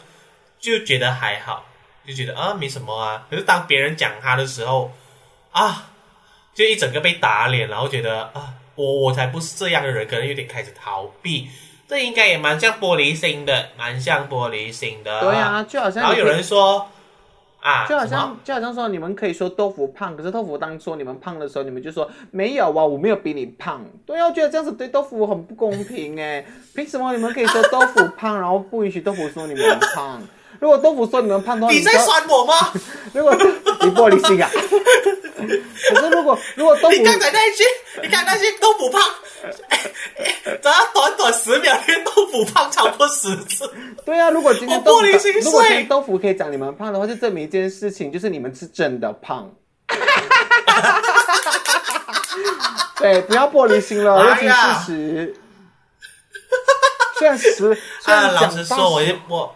[0.59, 1.65] 就觉得还好，
[2.05, 3.25] 就觉得啊没什么啊。
[3.29, 4.91] 可是当别人讲他的时候
[5.51, 5.91] 啊，
[6.55, 11.47] 就一整个被打脸，然后觉得啊我我才不是这样的人，可能有点开始逃避。
[11.87, 15.21] 这应该也蛮像玻璃心的，蛮像玻璃心的。
[15.21, 16.87] 对啊，就好像然后有人说
[17.61, 23.85] 啊，就好像就好像说你们可以说豆腐胖，可是豆腐当初你们胖的时候，你们就说没有啊，我没有比你胖。
[24.05, 30.21] 对啊，我觉得这样子对豆腐很不公平哎，凭什么你们可以说豆腐胖，然后不允许豆腐说你们胖？
[30.65, 32.73] 如如果豆腐说你们胖的话，你在酸我吗？
[33.13, 33.43] 如果你
[33.91, 34.49] 玻璃心啊？
[35.37, 37.63] 可是如果如果豆腐你刚才那一句，
[38.01, 38.99] 你看那些豆腐胖，
[40.43, 43.71] 只要短短十秒，连豆腐胖超过十次。
[44.03, 49.47] 对啊，如果今天豆腐如果今天豆腐可以讲你们胖的话，就证明一件事情，就是你们是真的胖。
[52.97, 55.35] 对，不要玻璃心了，哎认清呀事实。
[57.19, 57.71] 虽然实虽
[58.13, 59.55] 啊，然老讲大实说，我也我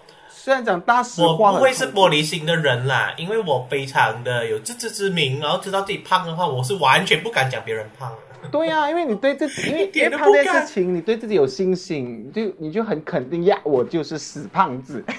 [0.50, 8.50] 虽然讲大实我话，不会是玻璃心的人啦，因为我非常的有自知之明，然后知道自己胖的话，我是完全不敢讲别人胖的。
[8.50, 15.06] 对呀、因为你对自己， 因为胖这件事情，你对自己有信心，你就你就很肯定呀，我就是死胖子。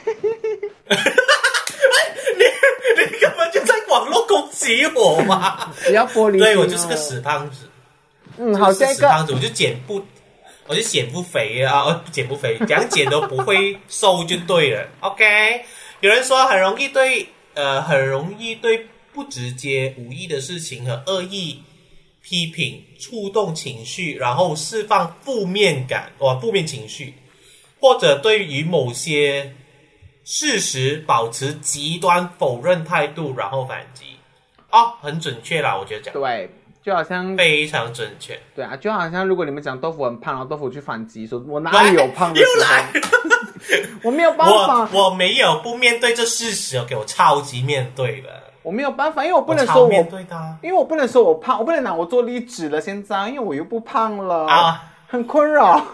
[0.91, 2.43] 你
[2.97, 5.71] 你根本就在网络攻击我嘛！
[5.87, 6.45] 不要玻璃心、哦。
[6.45, 7.69] 对我就是个死胖子，
[8.37, 10.03] 嗯，好，就是下一个死胖子，我就减不，
[10.71, 14.89] 我就减不肥啊，我，减不肥，怎样减都不会瘦就对了。
[15.01, 15.65] OK，
[15.99, 21.61] 有人说很容易对呃，很容易对不直接、无意的事情和恶意
[22.23, 27.15] 批评触动情绪，然后释放负面感哇，负面情绪，
[27.81, 29.53] 或者对于某些
[30.25, 34.05] 事实保持极端否认态度，然后反击。
[34.71, 36.49] 哦，很准确啦，我觉得讲得对，
[36.83, 38.39] 就好像非常准确。
[38.55, 42.91] 对啊，就好像如果你们讲豆腐很胖，然后豆腐去反击说，我哪里有胖的又时来候，
[44.05, 48.29] 我没有办法，我没有不面对这事实，OK，我超级面对的，
[48.63, 52.81] 我没有办法，因为我不能说我面对的啊因为我不能说我胖，我不能拿我做例子了。
[52.81, 55.85] 现在，因为我又不胖了，啊很困扰。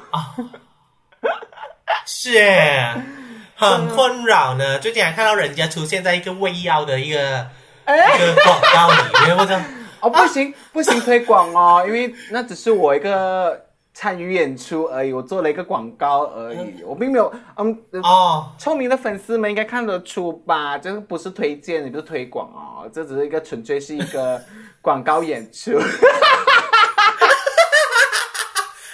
[2.05, 2.95] 是耶，
[3.57, 4.79] 很困扰呢。
[4.79, 7.47] 最近还看到人家出现在一个胃药的一个
[7.85, 9.59] 哎一个广告里面，或者
[10.07, 13.61] 哦，不行，不行推广哦，因为那只是我一个
[13.93, 20.79] 参与演出而已，我做了一个广告而已，我并没有，嗯，呃哦，聪明的粉丝们应该看得出吧？
[20.79, 24.41] 这个不是推荐，也不是推广哦，这只是一个纯粹是一个
[24.81, 25.73] 广告演出。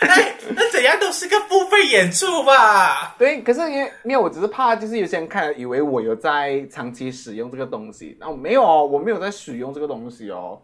[0.01, 3.15] 哎，那怎样都是个付费演出吧？
[3.19, 10.61] 对，可是因为因为我只是怕，就是有些人看了以为我有在长期使用这个东西，那我没有哦，我没有在使用这个东西哦，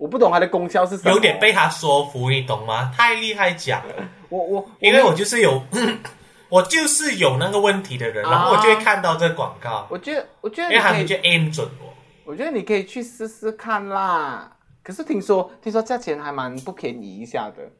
[0.00, 1.10] 我不懂它的功效是什么。
[1.14, 2.90] 有点被他说服，你懂吗？
[2.96, 3.94] 太厉害讲了。
[4.30, 5.62] 我我因为我就是有，
[6.48, 11.92] 我就是有那个问题的人，啊然后我就会看到这个广告，我觉得我觉得因为他你可以，们就 aim 准我。
[12.24, 14.50] 我觉得你可以去试试看啦。
[14.82, 17.70] 可是听说听说价钱还蛮不便宜一下的。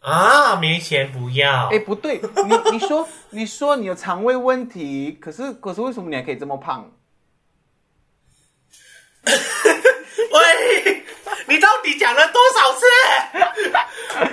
[0.00, 1.68] 啊，没钱不要。
[1.68, 6.90] 哎，不对，你你说 你说你有肠胃问题，可是可是为什么你还可以这么胖？
[10.54, 11.02] 喂，
[11.48, 12.86] 你到底讲了多少次？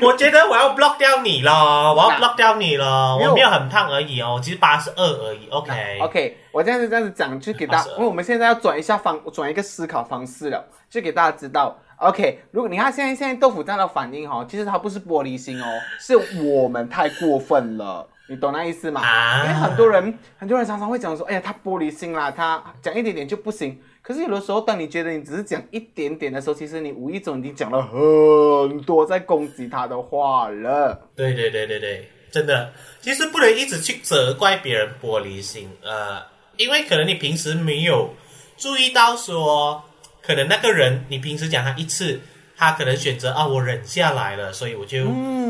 [0.06, 3.18] 我觉得我要 block 掉你了，我要 block 掉你了。
[3.18, 5.48] 我没有很胖而已哦，其实八十二而已。
[5.50, 6.00] OK。
[6.02, 11.78] OK，我这样子这样子讲，就给大家，因为我们现在要转一下方，转一个思考方式了，就给大家知道。
[11.98, 15.66] OK，如果你看现在现在豆腐这样的反应哦，其实它不是玻璃心哦，
[16.00, 19.02] 是我们太过分了，你懂那意思吗？
[19.02, 23.80] 啊因为很多人很多人常常会讲说，哎呀，他玻璃心啦，他讲一点点就不行。
[24.02, 31.08] 可是有的时候，当你觉得你只是讲一点点的时候，其实你无意中已经讲了很多在攻击他的话了。
[31.16, 36.20] 对对对对对，真的，其实不能一直去责怪别人玻璃心，呃，
[36.58, 38.10] 因为可能你平时没有
[38.58, 39.84] 注意到说，
[40.24, 42.20] 可能那个人你平时讲他一次，
[42.58, 45.06] 他可能选择啊我忍下来了，所以我就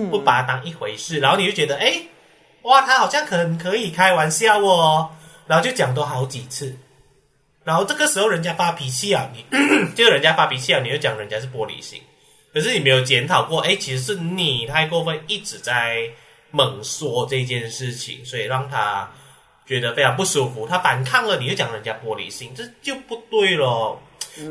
[0.09, 2.01] 不把他当一回事，然后你就觉得哎，
[2.63, 5.09] 哇，他好像很可以开玩笑哦，
[5.47, 6.75] 然后就讲多好几次。
[7.63, 9.45] 然后这个时候人家发脾气啊，你
[9.95, 12.01] 就 人家发脾气啊，你就讲人家是玻璃心，
[12.53, 16.09] 可是你没有检讨过，哎，其实是你太过分，一直在
[16.49, 19.09] 猛说这件事情，所以让他
[19.65, 23.97] 觉得非常不舒服，他反抗了，你就讲人家玻璃心，这就不对了。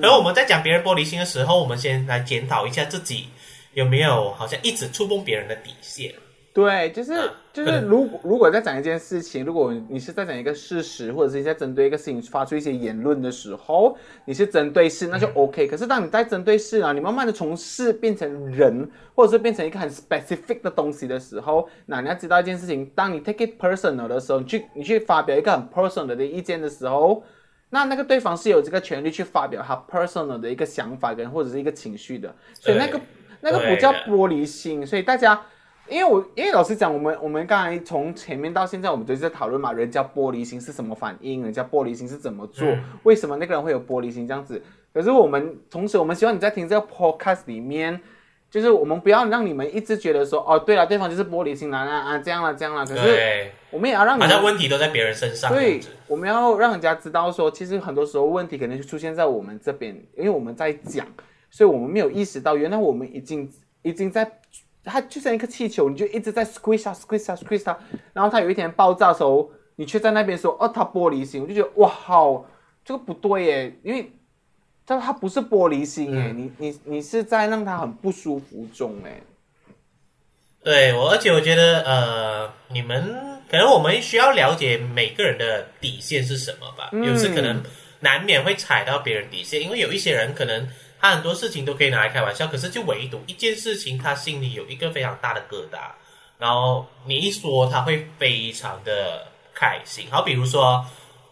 [0.01, 3.29] 然后我们在讲别人玻璃心的时候，我们先来检讨一下自己
[3.73, 6.14] 有没有好像一直触碰别人的底线。
[6.53, 15.69] 对，就是啊就是，嗯如果 如果在讲一件事情，如果你是在讲一个事实，或者是你在针对一个事情发出一些言论的时候，你是针对事，那就 OK。
[15.69, 27.22] 可是当你在针对事啊，你慢慢的从事变成人，或者是变成一个很 specific 的东西的时候，那你要知道一件事情，当你 take it personal 的时候，你去你去发表一个很 personal 的意见的时候，
[27.70, 33.01] 那那个对方是有这个权利去发表他 personal 的一个想法跟或者是一个情绪的，所以那个
[33.41, 35.41] 那个不叫玻璃心，所以大家。
[35.91, 44.62] 因为我因为老实讲，我们我们刚才从前面到现在，我们都是在讨论嘛，人家玻璃心是什么反应，人家玻璃心是怎么做，嗯为什么那个人会有玻璃心这样子。
[44.95, 48.01] 可是我们同时，我们希望你在听这个 podcast 里面，
[48.51, 52.84] 就是我们不要让你们一直觉得说，哦，对了，对方就是玻璃心男啊啊，这样了这样了。
[52.84, 55.51] 可是，我们也要让你好像们问题都在别人身上。
[55.51, 61.07] 这对，我们要让人家知道说，其实很多时候问题可能就出现在我们这边，因为我们在讲，
[61.51, 63.49] 所以我们没有意识到，原来我们已经
[63.82, 64.28] 已经在，
[64.85, 67.78] 它就像一个气球，你就一直在 squeeze 它 squeeze 它 squeeze 它，
[68.12, 72.47] 然后它有一天爆炸的时候，你却在那边说，哦，它玻璃心，我就觉得哇，好，
[72.85, 74.11] 这个不对耶，因为
[74.87, 79.20] 它它不是玻璃心耶，你你你是在让它很不舒服中哎，
[80.64, 83.03] 对我，而且我觉得，呃，你们
[83.51, 86.91] 可能我们需要了解每个人的底线是什么吧。
[86.93, 87.62] 嗯有时可能
[88.01, 90.66] 难免会踩到别人底线，因为有一些人可能
[91.01, 95.78] 他很多事情都可以拿来开玩笑，可是就唯独一件事情，他心里有一个非常大的疙瘩，
[96.38, 100.07] 然后你一说，他会非常的开心。
[100.11, 100.84] 好，比如说，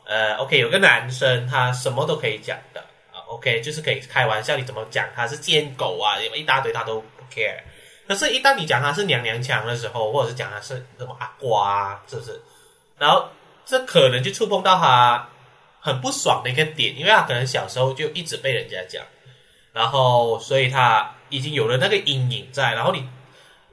[0.07, 2.81] 呃，OK，有个男生他什么都可以讲的
[3.13, 7.61] 啊，OK，就是可以开玩笑，你怎么讲他是贱狗啊，一大堆他都不 care。
[8.07, 12.41] 可是，一旦你讲他是娘娘腔的时候，或者是讲他是什么阿瓜、啊，是不是？
[12.97, 13.29] 然后
[13.67, 15.29] 这可能就触碰到他
[15.79, 19.05] 很不爽的一个点，因为他可能小时候就一直被人家讲，
[19.79, 22.75] 然后所以他已经有了那个阴影在。
[22.75, 23.07] 然后你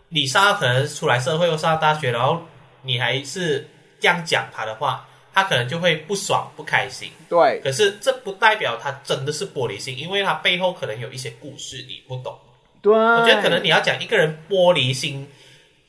[0.10, 2.40] 你上可能出来社会或上大学，然后
[2.84, 3.68] 你还是
[4.00, 7.10] 这样讲他的话，他可能就会不爽不开心。
[7.28, 12.38] 对，可是这不代表他真的是玻璃心，因为他背后可能有一些故事你不懂。
[12.82, 15.28] 对，我我觉得可能你要讲一个人玻璃心，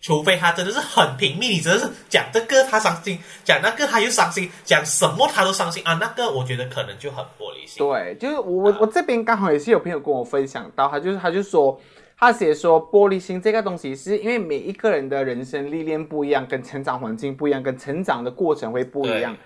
[0.07, 7.85] 除非他真的是很拼命，你真的是讲这个他伤心，讲那个他又伤心，讲什么他都伤心啊，那个我觉得可能就很玻璃心。
[7.85, 11.77] 对，就是我我我这边刚好也是有朋友跟我分享到，他就是他就说，
[12.17, 19.37] 他写说玻璃心这个东西是因为每一个人的人生历练不一样，跟成长环境不一样，跟成长的过程会不一样，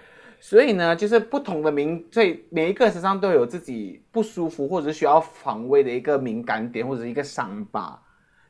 [0.40, 7.98] 所以呢，就是不同的敏，所以每一个人身上都有自己不舒服或者是需要防卫的一个敏感点或者一个伤疤，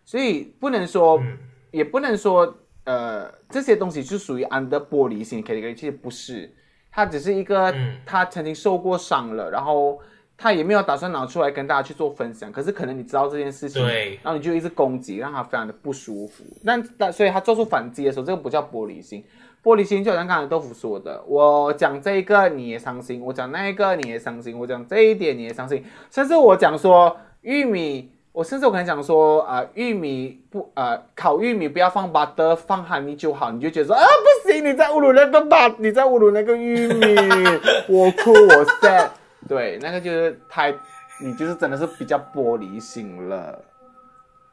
[0.04, 1.38] 所以不能说，嗯
[1.70, 2.54] 也不能说，
[2.84, 6.52] 呃，这些东西是属于 under 玻璃心 category，其实不是，
[6.90, 9.98] 他只是一个嗯他曾经受过伤了，然后
[10.36, 16.42] 他也没有打算拿出来跟大家去做分享，可是可能你知道这件事情，对然后你就一直攻击，让他非常的不舒服。
[16.62, 19.24] 那那所以他做出反击的时候，这个不叫玻璃心，
[19.62, 28.10] 玻璃心就好像刚才豆腐说的，我讲这一个你也伤心，我讲那一个你也伤心，我讲这一点你也伤心，甚至我讲说玉米。
[28.32, 34.04] 我甚至我可能讲说，啊、玉米不，呃，烤玉米不要放 butter，放 honey 就好，你就觉得说，啊，
[34.44, 37.16] 不行，你在侮辱那个 but，你在侮辱那个玉米，
[37.88, 39.08] 我哭我 sad，
[39.48, 40.72] 对，那个就是太，
[41.20, 43.60] 你就是真的是比较玻璃心了。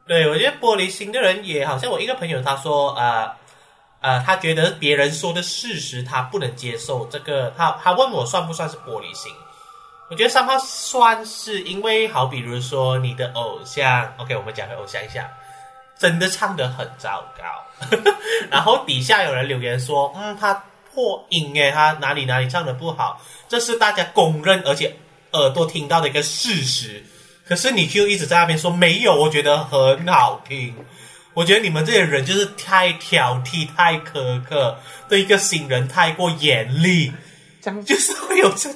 [0.08, 3.30] 对，我觉得玻璃心的人也好像我一个朋友，他说呃
[4.02, 9.32] 呃，他觉得别人说的事实他不能接受，这个他他问我算不算是玻璃心？
[10.10, 15.30] 我觉得三号算是，因为好比如说你的偶像，OK，我们讲回偶像一下，
[16.00, 17.98] 真的唱得很糟糕，
[18.50, 24.96] 然后底下有人留言说，嗯，他破音诶，他哪里哪里唱的不好，这是大家公认而且
[25.34, 27.04] 耳朵听到的一个事实。
[27.46, 30.76] 可是你就一直在那边说没有，我觉得很好听。
[31.34, 37.14] 我觉得你们这些人就是太挑剔、太苛刻，对一个新人太过严厉，
[37.62, 38.70] 讲就是会有这，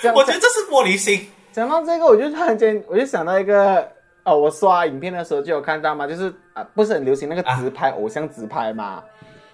[0.00, 1.26] 讲我觉得这是玻璃心。
[1.52, 3.86] 讲到这个，我就突然间我就想到一个，
[4.24, 9.02] 哦，我刷影片的时候就有看到嘛，就是啊，不是很流行那个直拍、偶像直拍嘛，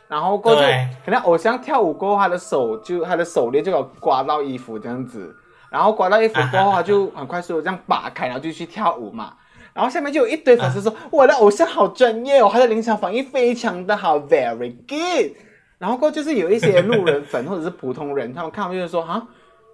[0.08, 0.62] 然后过去
[1.04, 5.34] 可能偶像跳舞过后，他的手就他的手链就有刮到衣服这样子，
[5.70, 9.32] 然后刮到衣服过后，他就很快速的这样拔开，然后就去跳舞嘛。
[9.72, 15.36] 然后下面就有一堆粉丝说：“我的偶像好专业哦，他的临场反应非常的好，very good。”
[15.78, 19.22] 然后过就是有一些路人粉或者是普通人，他们看到就是说：“啊，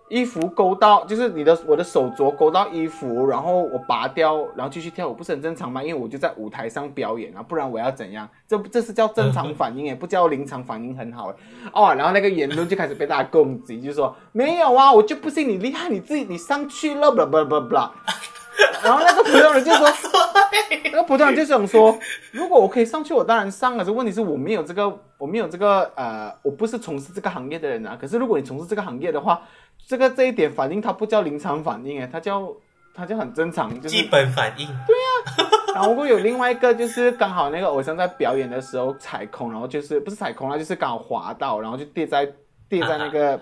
[0.08, 5.82] 衣服勾到，就是你的我的手镯勾到衣服，然后我拔掉，然后继续跳舞，不是很正常吗？
[5.82, 8.28] 因为我就在舞台上表演啊，不然我要怎样？
[8.48, 11.32] 这这是叫正常反应诶，不叫临场反应很好
[11.72, 11.94] 哦。
[11.94, 17.90] 然后那个言论就开始被大家攻击，就说没有啊，我就不信你厉害，你自己你上去了，blah blah blah blah。
[18.82, 19.88] 然后那个普通人就说，
[20.84, 21.98] 那个普通人就想说，
[22.32, 23.84] 如果我可以上去，我当然上了。
[23.84, 27.96] 这问题是我没有这个，我没有这个呃，我不是从事这个行业的人啊。
[28.00, 29.42] 可是如果你从事这个行业的话，
[29.86, 32.46] 这个这一点反应它不叫临场反应，哎，它叫
[32.94, 42.26] 它就很正常，就是基本反应，对啊 然后如果有另外一个，就是刚好那个偶像在表演的时候踩空，然后就是不是踩空了，就是刚好滑到，然后就跌在
[42.68, 43.34] 跌在那个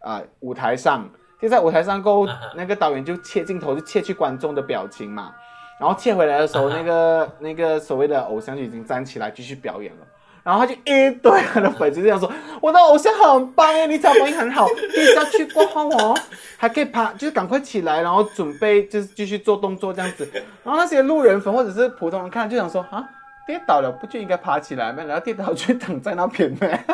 [0.00, 1.08] 啊、呃舞台上，
[1.42, 5.32] 跌在舞台上过后啊哈，那个导演就切镜头，就切去观众的表情嘛，
[5.80, 10.06] 然后切回来的时候，那个那个所谓的偶像就已经站起来继续表演了。
[10.44, 12.30] 然后他就一堆他的粉丝这样说
[12.62, 16.16] ：“我的偶像很棒耶，你找反应很好，跌下去过后哦，
[16.56, 20.30] 还可以爬，就是赶快起来，然后准备就是继续做动作这样子。”
[20.62, 23.04] 然后那些路人粉或者是普通人看就想说：“啊，
[23.48, 25.02] 跌倒了不就应该爬起来吗？
[25.02, 26.84] 然后跌倒就躺在那边呗。”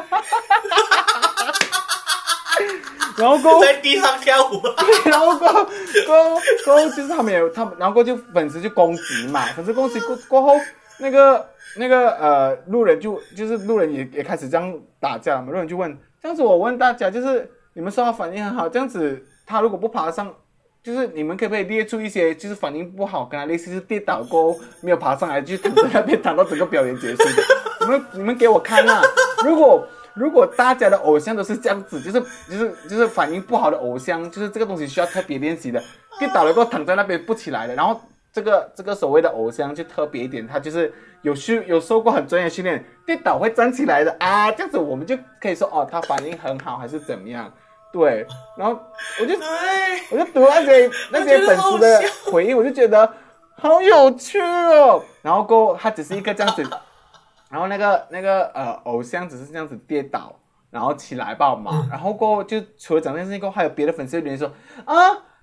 [3.18, 4.62] 然后过后在地上跳舞，
[5.04, 5.64] 然后过后
[6.06, 10.54] 过后过后就是他们也他们，然后过后就粉丝就攻击嘛，粉丝攻击过过后，
[10.98, 11.44] 那个
[11.76, 20.32] 那个呃路人就就是路人也也开始这样打架嘛，路人就问这样子，我问大家就是你们说他反应很好，这样子他如果不爬上，
[20.84, 27.42] 就是你们可不可以列出一些就是反应不好，跟他类似是跌倒过后没有爬上来，就躺在那边躺到整个表演结束的，
[27.80, 29.02] 你们你们给我看啊，
[29.44, 29.84] 如果。
[30.18, 35.82] 如果大家的偶像都是这样子，就是就是就是反应不好的偶像，就是这个东西需要特别练习的，
[36.18, 38.00] 跌倒了过后躺在那边不起来的，然后
[38.32, 40.92] 这个这个所谓的偶像就特别一点，他就是
[41.22, 47.52] 有训有受过很专业训练，跌倒会站起来的啊，这样子我们就可以说哦，他反应很好还是怎么样？
[47.90, 48.78] 对，然后
[49.18, 53.10] 我就哎，我就读那些那些粉丝的回应，我就觉得
[53.56, 55.02] 好有趣哦。
[55.22, 56.62] 然后过后他只是一个这样子，
[57.48, 60.38] 然后那个那个呃偶像只是这样子跌倒，
[60.70, 61.86] 然后起来吧嘛。
[61.90, 64.52] 然后过后就除了讲这件事情过后，还有别的粉丝留言说
[64.84, 64.94] 啊，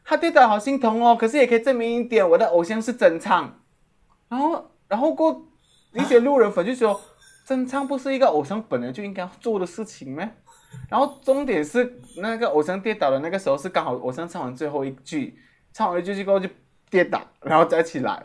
[0.03, 3.60] 他跌倒好心疼哦，可是也可以证明一点，我的偶像是真唱。
[4.30, 5.41] 然后然后过后
[5.93, 6.99] 一些路人粉就说，
[7.45, 10.30] 真唱不是一个偶像本来就应该要做的事情吗？
[10.89, 15.39] 然后重点是那个偶像跌倒的那个时候是刚好偶像唱完最后一句，
[15.72, 16.49] 唱完一句之后就
[16.89, 18.22] 跌倒，然后再起来，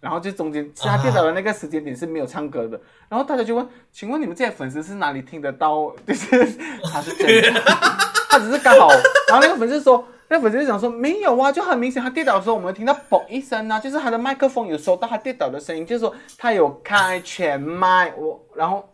[0.00, 5.90] 然后就中间是他跌倒的那个时间点是没有唱歌的，然后大家就问，请问你们这些粉丝是哪里听得到？
[6.06, 6.46] 就是
[6.92, 7.60] 他是真的，
[8.28, 8.88] 他只是刚好，
[9.28, 10.06] 然后那个粉丝说。
[10.28, 18.92] 那粉丝就想说没有啊，就很明显，他跌倒的时候，我们有听到嘣一声啊，就是他的麦克风有收到他跌倒的声音，就是说他有开全麦，我然后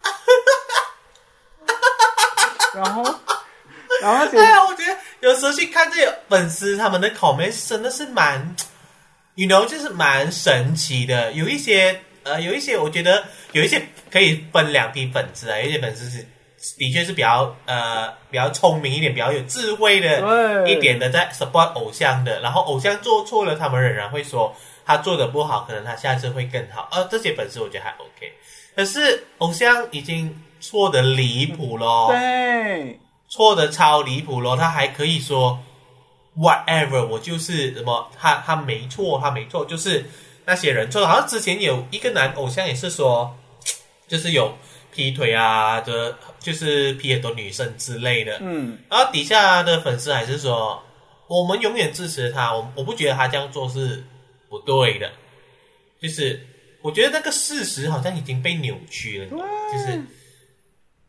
[2.74, 3.02] 然后，
[4.00, 8.56] 然后那些对啊，我觉得有时候去看这些粉丝他们的 comment 真的是蛮
[9.36, 11.32] ，you know，就是蛮神奇的。
[11.32, 13.80] 有一些呃，有一些我觉得有一些
[14.10, 16.26] 可以分两批粉丝啊，有一些粉丝是
[16.76, 22.40] 的确是比较呃比较聪明一点、比较有智慧的对一点的，在 support 偶像的。
[22.40, 24.52] 然后偶像做错了，他们仍然会说
[24.84, 26.88] 他做的不好，可能他下次会更好。
[26.90, 28.32] 呃，这些粉丝我觉得还 OK。
[28.74, 32.08] 可是偶像已经错的离谱咯。
[32.10, 35.58] 对错的超离谱咯，他还可以说
[36.36, 40.04] whatever，我就是什么，他他没错，他没错，就是
[40.44, 41.08] 那些人错了。
[41.08, 43.36] 好像之前有一个男偶像也是说，
[44.06, 44.56] 就是有
[44.92, 48.38] 劈腿啊，的，就是劈很多女生之类的。
[48.40, 50.82] 嗯，然后底下的粉丝还是说，
[51.26, 54.04] 我们永远支持他，我我不觉得他这样做是
[54.48, 55.10] 不对的，
[56.00, 56.46] 就是
[56.82, 60.00] 我觉得那个事实好像已经被扭曲了，就是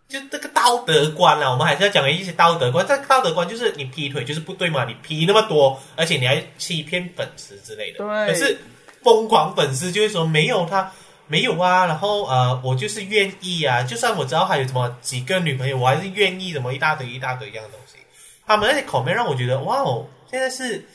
[0.08, 2.86] 就这个道德观啊，我们还是要讲一些道德观。
[2.88, 7.98] 这个道德观就是你劈腿就是不对嘛，你劈那么多，而且你还欺骗粉丝之类的。
[8.00, 8.58] 对可是
[9.04, 10.92] 疯狂粉丝就会说没有他。
[11.30, 17.98] 没有啊，然后呃，我就是愿意啊，就算我知道还有什么几个女朋友，我还是愿意什么一大堆一大堆这样的东西。
[18.46, 20.86] 他们那些口面让我觉得，哇哦，现在是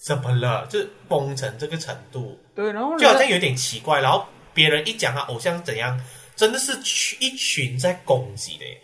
[0.00, 0.64] 怎么了？
[0.66, 0.78] 就
[1.08, 4.00] 崩成这个程度，对，然后就好像有点奇怪。
[4.00, 6.00] 然后别人一讲他偶像怎样，
[6.36, 8.80] 真的是群一群在攻击的耶，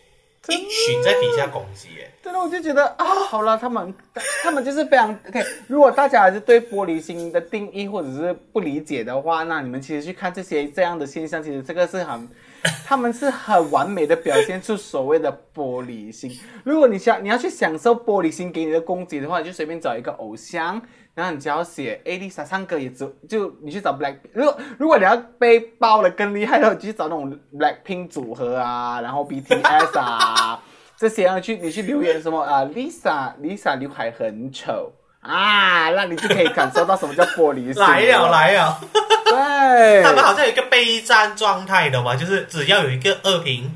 [0.49, 2.11] 一群在底下攻击耶。
[2.23, 3.95] 真的我就觉得啊，好了，他们
[4.45, 5.43] 他们就是非常 OK。
[5.67, 12.29] 如果大家还是对玻璃心的定义或者是不理解的话，那你们其实去看这些这样的现象，其实这个是很，
[12.85, 16.39] 他们是很完美的表现出所谓的玻璃心。
[16.63, 20.81] 如果你想你要去享受玻璃心给你的攻击的话，你就随便找一个偶像，
[21.15, 24.17] 然后你只要写 A Lisa 唱歌也只就你去找 Black。
[24.33, 30.63] 如果如果你要被爆的更厉害的话，你就去找那种 Blackpink 组合啊，然后 BTS 啊。
[30.97, 37.83] 这些啊，去你去留言什么啊，Lisa Lisa 刘海很丑啊，那你就可以感受到什么叫玻璃心。
[37.83, 38.79] 来了来了，
[39.25, 43.75] 对，他们好像有一个备战状态的嘛，就是只要有一个恶评，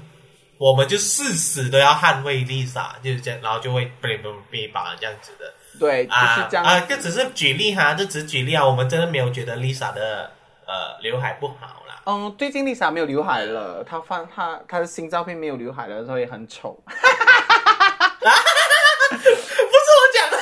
[0.58, 5.50] 我们就誓死都要捍卫 Lisa，就是这样，然后就会被被被把这样子的。
[5.78, 6.64] 对，就是这样。
[6.64, 10.30] 啊啊，这只是举例哈，这只是举例啊，我们真的没有觉得 Lisa 的
[10.66, 12.00] 呃刘海不好啦。
[12.06, 16.78] 嗯，最近 Lisa 没有刘海了，她放她她的新照片没有刘海了，所以很丑。
[16.84, 16.90] 不
[19.84, 20.36] 是我讲的，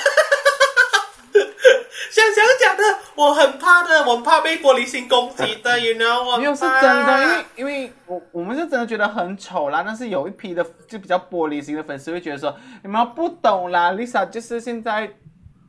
[2.11, 2.83] 想想讲的，
[3.15, 15.11] 我很怕的，我怕被玻璃心攻击的， you know，我没有是真的，因为因为我我们是真的觉得很丑啦，但是有一批的就比较玻璃心的粉丝会觉得说，你们不懂啦，Lisa 就是现在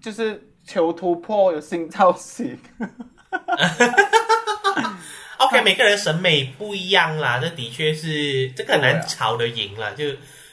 [0.03, 2.59] 就是求突破，有新造型。
[5.37, 10.03] OK，每个人审美不一样啦，这的确是这个很难吵得赢啦，就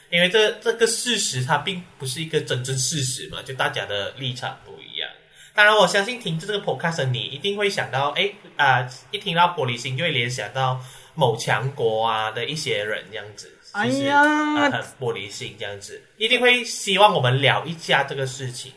[0.09, 5.09] 因为这这个事实它并不是一个真正事实嘛，就大家的立场不一样。
[5.53, 10.79] 当然，我相信听这个 podcast 你一定会想到，哎啊、一听到玻璃心就会联想到
[11.13, 13.51] 某强国啊的一些人这样子。
[13.73, 18.71] 哎就是呀呃很玻璃心这样子，一定会希望我们聊一下这个事情。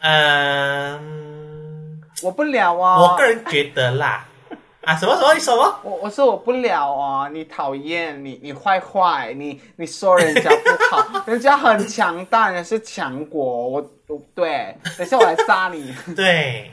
[0.00, 4.26] 嗯，我不了啊，我个人觉得啦，
[4.82, 5.80] 啊，什么什么你什么？
[5.82, 15.94] 我我说我不了啊，你讨厌你你坏坏，你你说人家不好，人家很强大，人家是强国，我我对，等下我来杀你。
[16.16, 16.70] 对，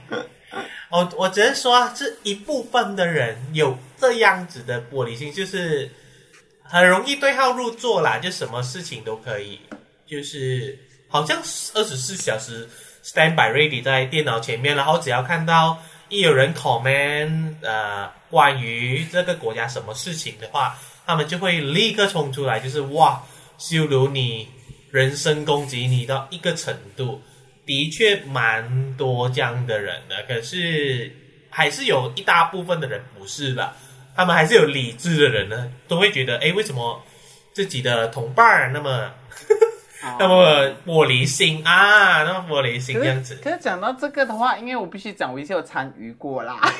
[0.89, 5.89] 我我只能说啊，是一部分的人有这样子的玻璃心，就是
[6.63, 9.59] 很容易对号入座啦，就什么事情都可以，
[10.05, 11.37] 就是好像
[11.75, 12.67] 二十四小时
[13.07, 23.23] stand by ready 在电脑前面，然后只要看到一有人 comment 呃关于这个国家什么事情的话，他们就会立刻冲出来，就是哇
[23.57, 24.49] 羞辱你，
[24.91, 27.21] 人身攻击你到一个程度。
[27.65, 31.11] 的确蛮多这样的人的，可是
[31.49, 33.73] 还是有一大部分的人不是的，
[34.15, 37.03] 他们还是有理智的人呢，都会觉得，哎，为什么
[37.51, 39.11] 自己的同伴那么
[40.19, 40.45] 那么
[40.85, 43.39] 玻璃心啊，那么玻璃心这样子？
[43.43, 46.59] 可是讲到这个的话，因为我必须讲，我以前有参与过啦。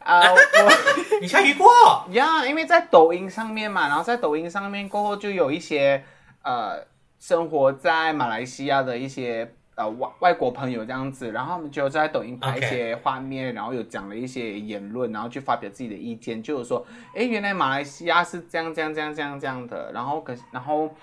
[0.00, 0.38] 啊、我
[1.20, 1.68] 你参与过？
[2.12, 6.02] 呀因为在抖音上面嘛，然后在抖音上面过后，就有一些
[6.42, 6.84] 呃
[7.18, 20.94] 生活在马来西亚的一些呃外外国朋友这样子，然后他们就在抖音拍一些画面然后有讲了一些言论，然后去发表自己的意见，就有说，哎，原来马来西亚是这样这样这样这样这样的，然后可然后。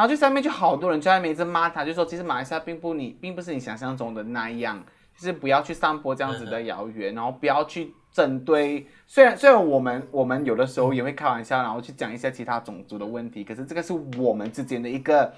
[0.00, 4.82] 然后就上面就好多人就在那边一直骂他，就说其实马来西亚并不你并不是你想象中的那样，
[5.14, 8.86] 就是不要去散播这样子的谣言，然后不要去针对。
[9.06, 15.30] 虽然虽然我们我们有的时候也会开玩笑，然后去讲一些其他种族的问题，可是这个是我们之间的一个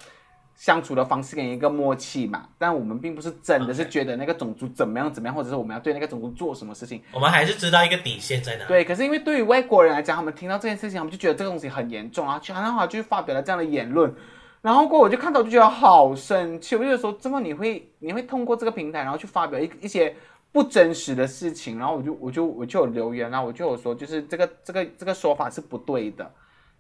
[0.55, 2.47] 相处的方式跟一个默契嘛。
[2.57, 7.03] 但我们并不是真的是觉得那个种族怎么样怎么样，或者是我们要对那个种族做什么事情。
[7.11, 8.65] 我们还是知道一个底线在哪。
[8.67, 14.15] 对，可是因为对于外国人来讲，他们听到这件事情，他们就觉得这个东西很严重啊，就然后他就发表了这样的言论，
[14.63, 20.17] 然后过我就看到我就觉得好生气，我就说怎么你会你会通过这个平台，然后去发表一一些
[20.51, 26.31] 不真实的事情，然后我就我就我就有留言啊，我就有说就是这个这个这个说法是不对的，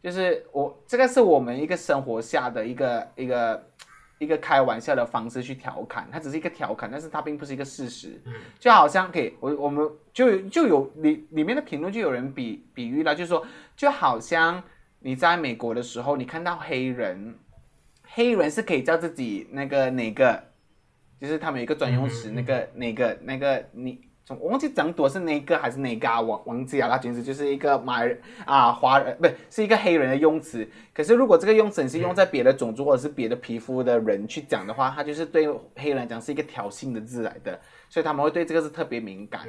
[0.03, 3.63] 就是我这个是我们一个生活下的一个一个。
[4.19, 8.21] 一个开玩笑的方式去调侃，它只是一个调侃，但是它并不是一个事实。
[8.25, 14.63] 嗯，就好像给我我们就有就有里里面的评论就有人比比喻了，就是说就好像
[15.01, 17.35] 你在美国的时候，你看到黑人，
[18.15, 20.43] 黑人是可以叫自己那个哪个，
[21.21, 24.01] 就是他们有一个专用词，那个哪个那个你。
[24.41, 30.67] 我忘记讲多是哪个还是哪个啊，忘忘记了，它简直就是一个马人啊华人，不是是一个黑人的用词。
[30.95, 37.61] 可是如果这个用词是用在别的种族或者是别的皮肤的人去讲的话，它就是对黑人来讲是一个挑衅的字来的，
[37.91, 39.43] 所以他们会对这个是特别敏感。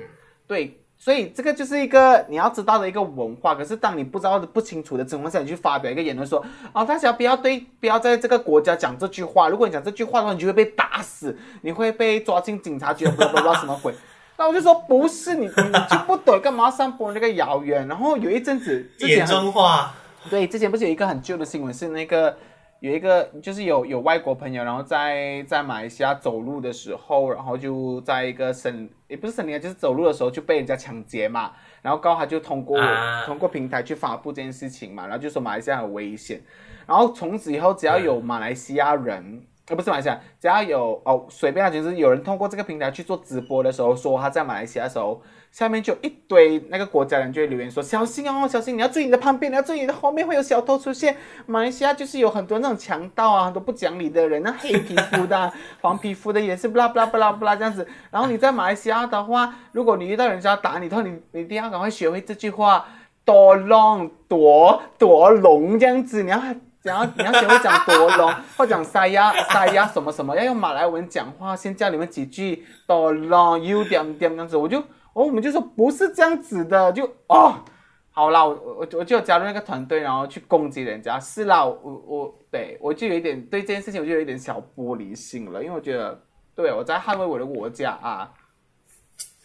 [0.47, 3.53] 对，所以这个就是一个你要知道的一个文化。
[3.53, 9.49] 可是当你不知道的不清楚的情况下，你去发表一个言论说，哦，大家不要对不要在这个国家讲这句话。
[9.49, 13.93] 如果你讲这句话的话，你就会被打死，你会被抓进警察局，不知道不知道什么鬼。
[14.37, 17.87] 那我就说不是你，你就不懂干嘛要散播那个谣言？
[17.87, 19.93] 然后有一阵子之前严很重化。
[20.29, 22.35] 对，之前不是有一个很旧的新闻，是那个
[22.83, 36.41] 有一个就是有有外国朋友，然后在在马来西亚走路的时候，然后就在一个森也不是森林啊，就是走路的时候就被人家抢劫嘛，然后刚好他就通过、啊通过平台去发布这件事情嘛，然后就说马来西亚很危险，
[36.85, 39.45] 然后从此以后只要有马来西亚人。
[39.69, 45.21] 呃，不是马来西亚，只要有哦，随便啊，就是有人通过这个平台去做直播的时候，说他在马来西亚的时候，
[45.53, 48.75] 下面就一堆那个国家人就会留言说：“小心哦，小心！
[48.75, 57.87] 你要注意你的旁边，你要注意你的后面会有小偷出现。”马来西亚就是有很多那种强盗啊，很多不讲理的人，那黑皮肤的啊、 黄皮肤的也是，不啦不啦不啦不啦这样子。
[58.09, 62.87] 然后你在马来西亚的话，如果你遇到人家打你的话，你你一定要赶快学会这句话：
[63.23, 66.41] 多龙夺夺龙这样子，你要。
[66.81, 74.83] 然后你要学会讲多龙，或讲沙呀沙呀什么什么，要用马来文讲话，先教你们几句多龙 u 点点这样子，我就
[75.13, 77.63] 哦我们就说不是这样子的，就哦，
[78.11, 81.75] 好啦，我我我就加入那个团队，然后去攻击人家，是啦，我
[82.07, 86.19] 我对我就有一点对这件事情我就有一点小玻璃心了，因为我觉得
[86.55, 88.31] 对我在捍卫我的国家啊，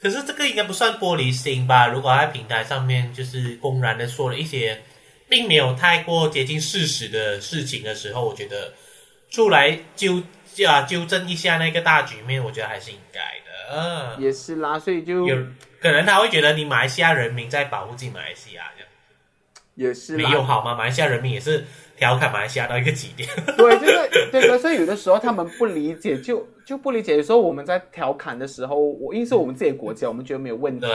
[0.00, 1.86] 可是这个应该不算玻璃心吧？
[1.88, 4.80] 如果在平台上面就是公然的说了一些
[5.28, 8.72] 并没有太过接近事实的事情的时候，我觉得
[9.30, 10.22] 出来纠
[10.66, 13.47] 啊纠正一下那个大局面，我觉得还是应该的。
[13.70, 15.36] 嗯，也是啦，所以就有
[15.80, 18.88] 可能他会觉得你马来西亚人民在保护自己马来西亚这样。
[19.74, 20.74] 也是没有好吗？
[20.74, 21.64] 马来西亚人民也是
[21.96, 23.28] 调侃马来西亚到一个极点。
[23.56, 27.16] 对，就是对的，所以有的时候他们不理解，就就不理解。
[27.16, 30.86] 有时候我们在调侃的时候，我因为是我们自己的国家，我们觉得没有问题。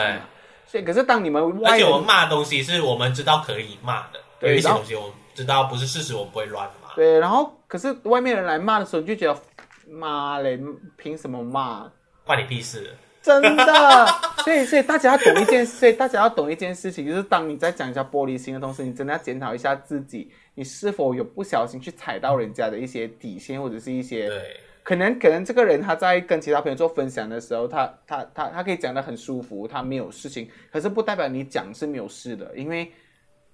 [0.66, 6.94] 所以，可是当你们而且我们骂的东西是我们知道可以骂的，有一些东西我们知道不是事实，我们不会乱骂。
[6.96, 9.40] 对，然后可是外面人来骂的时候，你就觉得
[9.88, 10.60] 妈嘞，
[10.98, 11.90] 凭什么骂？
[12.26, 12.90] 关你屁事！
[13.22, 14.06] 真的，
[14.44, 32.92] 所以所以大家要懂一件，所以大家要懂一件事情，就是当你在讲一下玻璃心的同时，你真的要检讨一下自己，你是否有不小心去踩到人家的一些底线，或者是一些对，可能可能这个人他在跟其他朋友做分享的时候，他他他他可以讲的很舒服，他没有事情，可是不代表你讲是没有事的，因为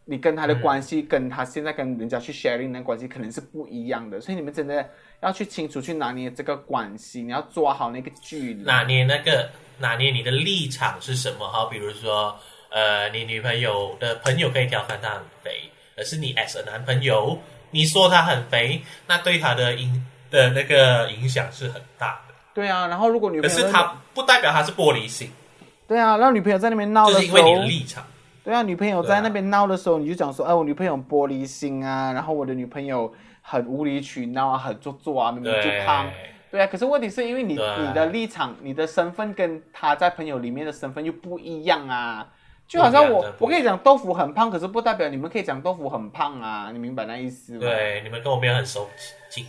[0.10, 4.84] 你跟他的关系、跟他现在跟人家去 sharing 的关系可能是不一样的，所以你们真的
[5.22, 8.64] 要去清楚去拿捏这个关系，你要抓好那个距离。
[8.64, 9.47] 拿捏那个
[9.78, 11.47] 拿捏你的立场是什么？
[11.47, 12.36] 好，比如说，
[12.72, 15.51] 呃，你女朋友的朋友可以调侃她很肥，
[15.95, 17.38] 可是你 as a 男朋友，
[17.70, 22.34] 你说她很肥，那对她的影的那个影响是很大的。
[22.55, 25.30] 对啊，然后如果女可朋友可是她不代表她是玻璃心，
[25.88, 28.03] 对啊，让女朋友在那边闹的时候，就是因为你的立场。
[28.49, 36.09] 对啊，女朋友在那边闹的时候，你就讲说，哎，我女朋友玻璃心啊，然后我的女朋友很无理取闹啊，很做作啊，明明就，胖。
[36.49, 42.27] 对啊，可是问题是因为你你的立场、你的身份跟他在朋友里面的身份又不一样啊。
[42.67, 47.59] 就好像我我跟你讲豆腐很胖，可是不代表你们可以讲豆腐很胖啊，你明白那意思吗？
[47.59, 48.89] 对，你们跟我没有很熟，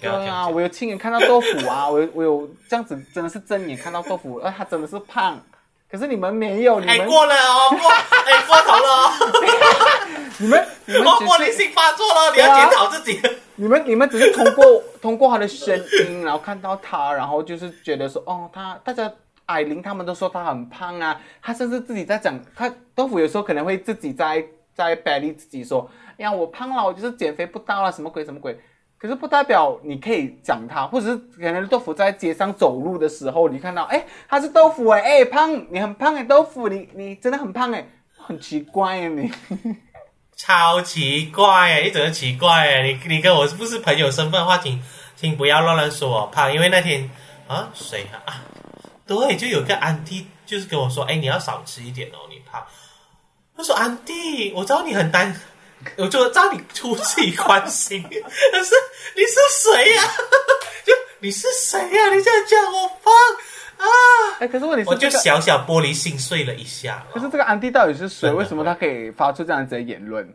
[0.03, 0.47] 对啊。
[0.47, 5.41] 我有亲眼看到豆腐啊，我有我有这样子真的是睁眼看到豆腐，呃，他真的是胖，
[5.91, 9.11] 可是你们没有，你哎，们过了哦，过，哎，过头了哦，
[10.39, 13.21] 你们你们我只是玻璃心发作了，你要检讨自己。
[13.57, 15.77] 你们你们只是通过通过他的声
[16.09, 19.13] 音，然后看到他，然后就是觉得说，哦，他大家
[19.47, 24.43] 矮玲他们都说他很胖啊，他甚至自己在讲，他豆腐有时候可能会自己在
[24.75, 28.59] 在 belly 自己说，哎呀，我胖了，我就是减肥不到了，什么鬼什么鬼。
[29.01, 37.87] 可是不代表你可以讲他，或者是可能豆腐在街上走路的时候，你看到，哎，他是豆腐哎，哎胖，你很胖哎，豆腐，你你真的很胖哎，
[38.17, 39.33] 很奇怪哎你。
[40.37, 42.83] 超奇怪哎，一整个奇怪哎！
[42.83, 44.83] 你你跟我是不是朋友身份的话，请
[45.15, 47.11] 请不要乱乱说我胖，因为那天
[47.47, 48.41] 啊谁啊啊，
[49.07, 52.63] 对，就有个安迪就是跟我说，哎，你要少吃一点哦，你胖。
[53.55, 55.39] 他说安迪，我知道你很担，
[55.97, 58.75] 我就知道你出自己关心，但是
[59.17, 60.03] 你是谁呀、
[60.85, 63.13] 就你是谁呀、你这样讲我放
[63.79, 63.87] 啊！
[64.41, 67.05] 哎，可是问题是、我就小小玻璃心碎了一下。
[67.13, 68.31] 可是这个安迪到底是谁？
[68.31, 70.27] 为什么他可以发出这样子的言论？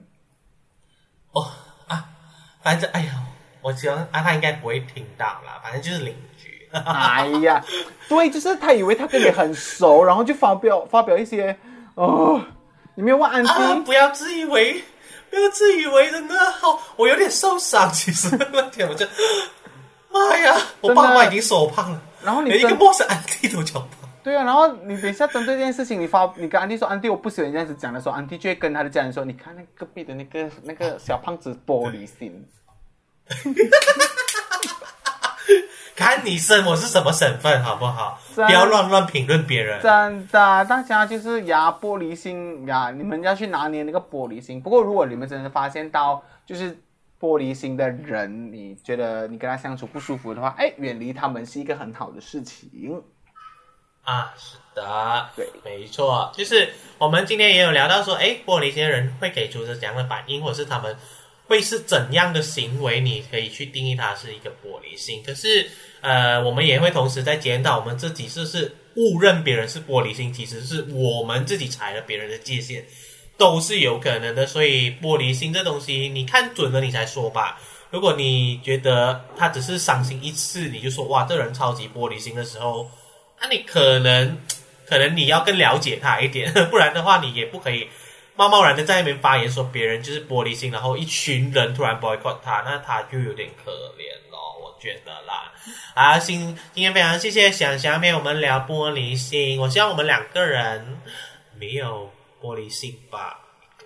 [1.32, 1.52] 哦
[1.88, 2.06] 啊，
[2.64, 3.14] 反正哎呀，
[3.62, 6.70] 我希望啊，他应该不会听到啦，反正就是邻居。
[6.72, 7.64] 哎呀，
[8.10, 11.56] 对，就是他以为他跟你很熟，然后就发表发表一些
[11.94, 12.42] 哦，
[12.96, 13.50] 你没有问安迪？
[13.50, 14.84] 啊，不要自以为，
[15.30, 17.92] 不要自以为人的好，我有点受伤。
[17.92, 19.06] 其实那天我就，
[20.12, 23.90] 妈呀，我爸妈已经说我胖了，然后你连一个真陌生安迪都叫胖。
[24.24, 32.48] 对啊，然后你等一下针对这件事情，你发你跟安迪说，安迪我不喜欢这样子讲的时候，安迪就会跟他的家人说，你看那隔壁的那个那个小胖子玻璃心。
[35.96, 38.20] 看你生我是什么身份，好不好？
[38.36, 39.82] 不要乱乱评论别人。
[39.82, 44.62] 真的，大家就是呀，玻璃心呀，你们要去拿捏那个玻璃心。
[44.62, 46.78] 不过，如果你们真的发现到就是
[47.18, 53.02] 玻璃心的人，你觉得你跟他相处不舒服的话，哎，远离他们是一个很好的事情。
[54.04, 56.70] 啊，是的，对没错，就是
[57.00, 60.96] 我们今天也有聊到说，哎，玻璃心的人会给出怎样的反应，或者是他们
[61.48, 65.22] 会是怎样的行为，你可以去定义它是一个玻璃心。
[65.24, 65.70] 可是，
[66.02, 72.84] 呃，我们也会同时在检讨我们自己是不是误认别人是玻璃心，其实是我们自己踩了别人的界限，
[73.38, 74.46] 都是有可能的。
[74.48, 77.60] 所以，玻璃心这东西，你看准了你才说吧。
[77.92, 82.90] 如果你觉得他只是伤心一次，你就说哇，这人超级玻璃心的时候。
[83.40, 84.38] 那、你可能
[84.86, 87.88] 可能你要更了解他一点， 不然的话你也不可以
[88.36, 95.54] 贸贸然的在那边发言说别人就是玻璃心，然后一群人突然 boycott 他，那他就有点可怜咯，我觉得啦。
[95.94, 96.40] 啊，今
[96.74, 101.00] 今天非常谢谢想想陪我们聊玻璃心，我希望我们两个人
[101.58, 102.12] 没有
[102.42, 103.40] 玻璃心吧，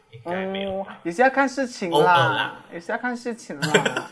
[0.10, 0.98] 应该没有吧。
[1.04, 4.10] 也是要看事情啦啦，也是要看事情啦。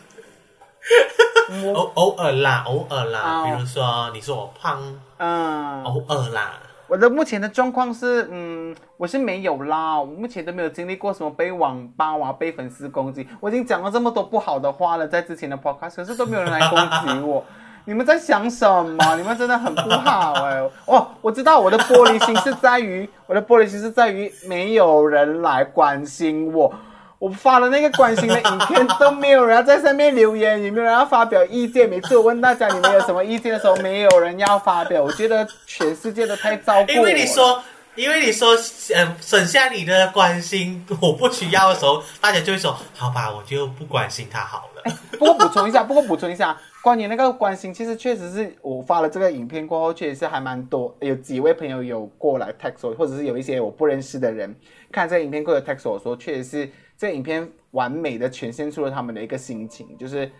[1.64, 6.60] 我 偶偶尔啦，偶尔啦，哦比如说你说我胖，嗯，偶尔啦。
[6.88, 13.28] 我的目前的状况是，嗯，我是没有啦，我目前都没有经历过什么被网吧啊、被粉丝攻击。
[13.40, 17.44] 我已经讲了这么多不好的话了，在之前的 podcast，可是都没有人来攻击我。
[17.84, 19.16] 你们在想什么？
[19.16, 26.72] 你们真的很不好哎、 哦，我知道我的玻璃心是在于，我的玻璃心是在于没有人来关心我。
[27.18, 31.88] 我发了那个关心的影片都没有人在上面留言，也没有人要发表意见。
[31.88, 35.02] 每次我问大家你们有什么意见的时候，没有人要发表。
[35.02, 36.92] 我觉得全世界都太照顾我了。
[36.94, 37.60] 因为你说，
[37.96, 38.54] 因为你说，
[38.94, 44.92] 嗯，省下你的关心，我不需要的时候，大家就会说，好吧，我就不关心他好了。
[45.18, 54.54] 不过补充一下， 不过补充一下，关于那个关心，其实确实是我发了这个影片过后，确实是还蛮多，有几位朋友有过来 text 我，或者是有一些我不认识的人
[54.92, 60.30] 看这个影片过来 text 我说，确实是这影片完美的呈现出了他们的一个心情，就是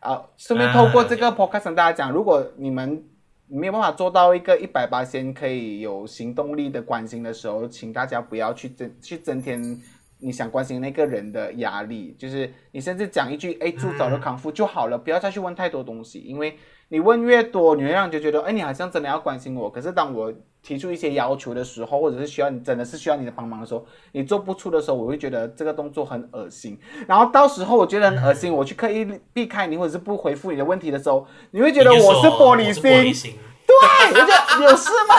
[0.00, 3.02] 啊，顺便透过这个 podcast 跟大家讲，如果你们
[3.46, 9.80] 没有办法做到一个一百八先可以有行动力的关心的时候，请大家不要去增去增添
[10.18, 16.58] 你想关心那个人的压力，就是你甚至讲一句“哎，祝早日康复”就好了，不要再去问太多东西，因为
[16.88, 19.70] 你问越多，你会让人就觉得，哎，你好像真的要关心我。
[19.70, 20.34] 可是当我
[20.68, 26.78] 提出一些要求的时候，或者是需要你真的是需要你的帮忙的时候，你做不出的时候，我会觉得这个动作很恶心。
[27.06, 33.14] 然后到时候我觉得很恶心，我去刻意避开你，或者是不回复你的问题的时候，你会觉得我是玻璃心。
[33.14, 33.34] 心，
[33.66, 35.14] 对，我觉得有事吗？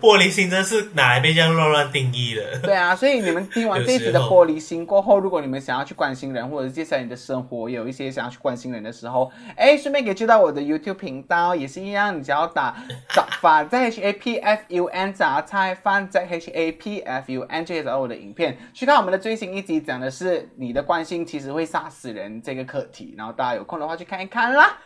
[0.00, 2.58] 玻璃心真是哪来被这样乱乱定义的。
[2.60, 12.76] 对啊，所以你们听完 这一集的玻璃心过后，如果你们想要去关心人，或者接下来你的生活有一些想要去关心人的时候，哎，顺便可以去到我的 YouTube 频道，也是一样，你只要打
[13.14, 24.76] 找饭在 H A P F U N 杂菜饭在 H A P F U N 就可以找到我的影片，去看我们的最新一集，讲的是你的关心其实会杀死人这个课题，然后大家有空的话去看一看啦。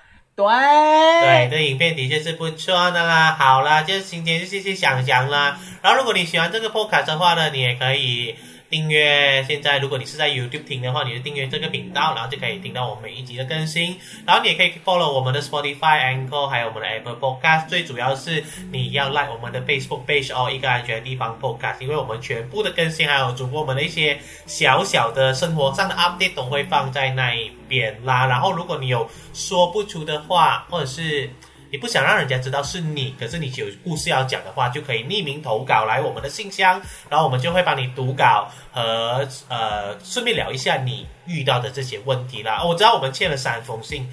[0.49, 3.37] 对，对，这影片的确是不错的啦。
[3.39, 5.59] 好啦，就今天就谢谢想想啦。
[5.83, 8.35] 然后如果你喜欢这个 podcast 的话呢，你也可以
[8.71, 9.45] 订阅。
[9.47, 13.99] 现在如果你是在 YouTube 听的话，你就订阅这个频道，然后就可以听到我们一集的更新。
[14.25, 17.69] 然后你也可以 follow 我们的 Spotify、Anchor，还有我们的 Apple Podcast。
[17.69, 28.25] 最主要是你要 like 我们的 Facebook page 哦，一个安全的地方 Podcast，因为我们全部的更新还有主播们的一些小小的生活上的 update 都会放在那一边啦。
[28.27, 31.29] 然后如果你有说不出的话，或者是
[31.71, 42.63] 你不想让人家知道是你，可是你有故事要讲的话，就可以匿名投稿来我们的信箱，然后我们就会帮你读稿和呃顺便聊一下你遇到的这些问题啦。
[42.65, 44.11] 我知道我们欠了三封信。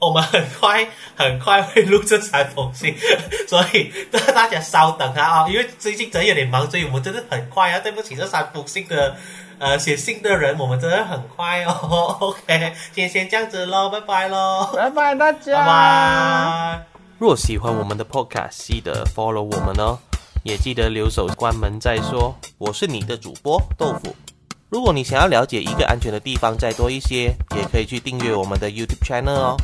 [0.00, 0.86] 我们很快
[1.16, 2.94] 很快会录这三封信，
[3.48, 5.48] 所以大家稍等啊啊！
[5.48, 7.80] 因为最近真有点忙，所以我们真的很快啊。
[7.80, 9.16] 对不起，这三封信的
[9.58, 12.16] 呃写信的人，我们真的很快哦。
[12.20, 14.70] OK， 今天先这样子喽，拜拜喽。
[14.74, 16.86] 拜拜大家，拜拜。
[17.18, 19.98] 若喜欢我们的 Podcast，记得 follow 我们哦，
[20.44, 22.34] 也记得留守关门再说。
[22.58, 24.14] 我是你的主播豆腐。
[24.70, 29.56] 如果你想要了解一个安全的地方再多一些，也可以去订阅我们的 YouTube channel 哦。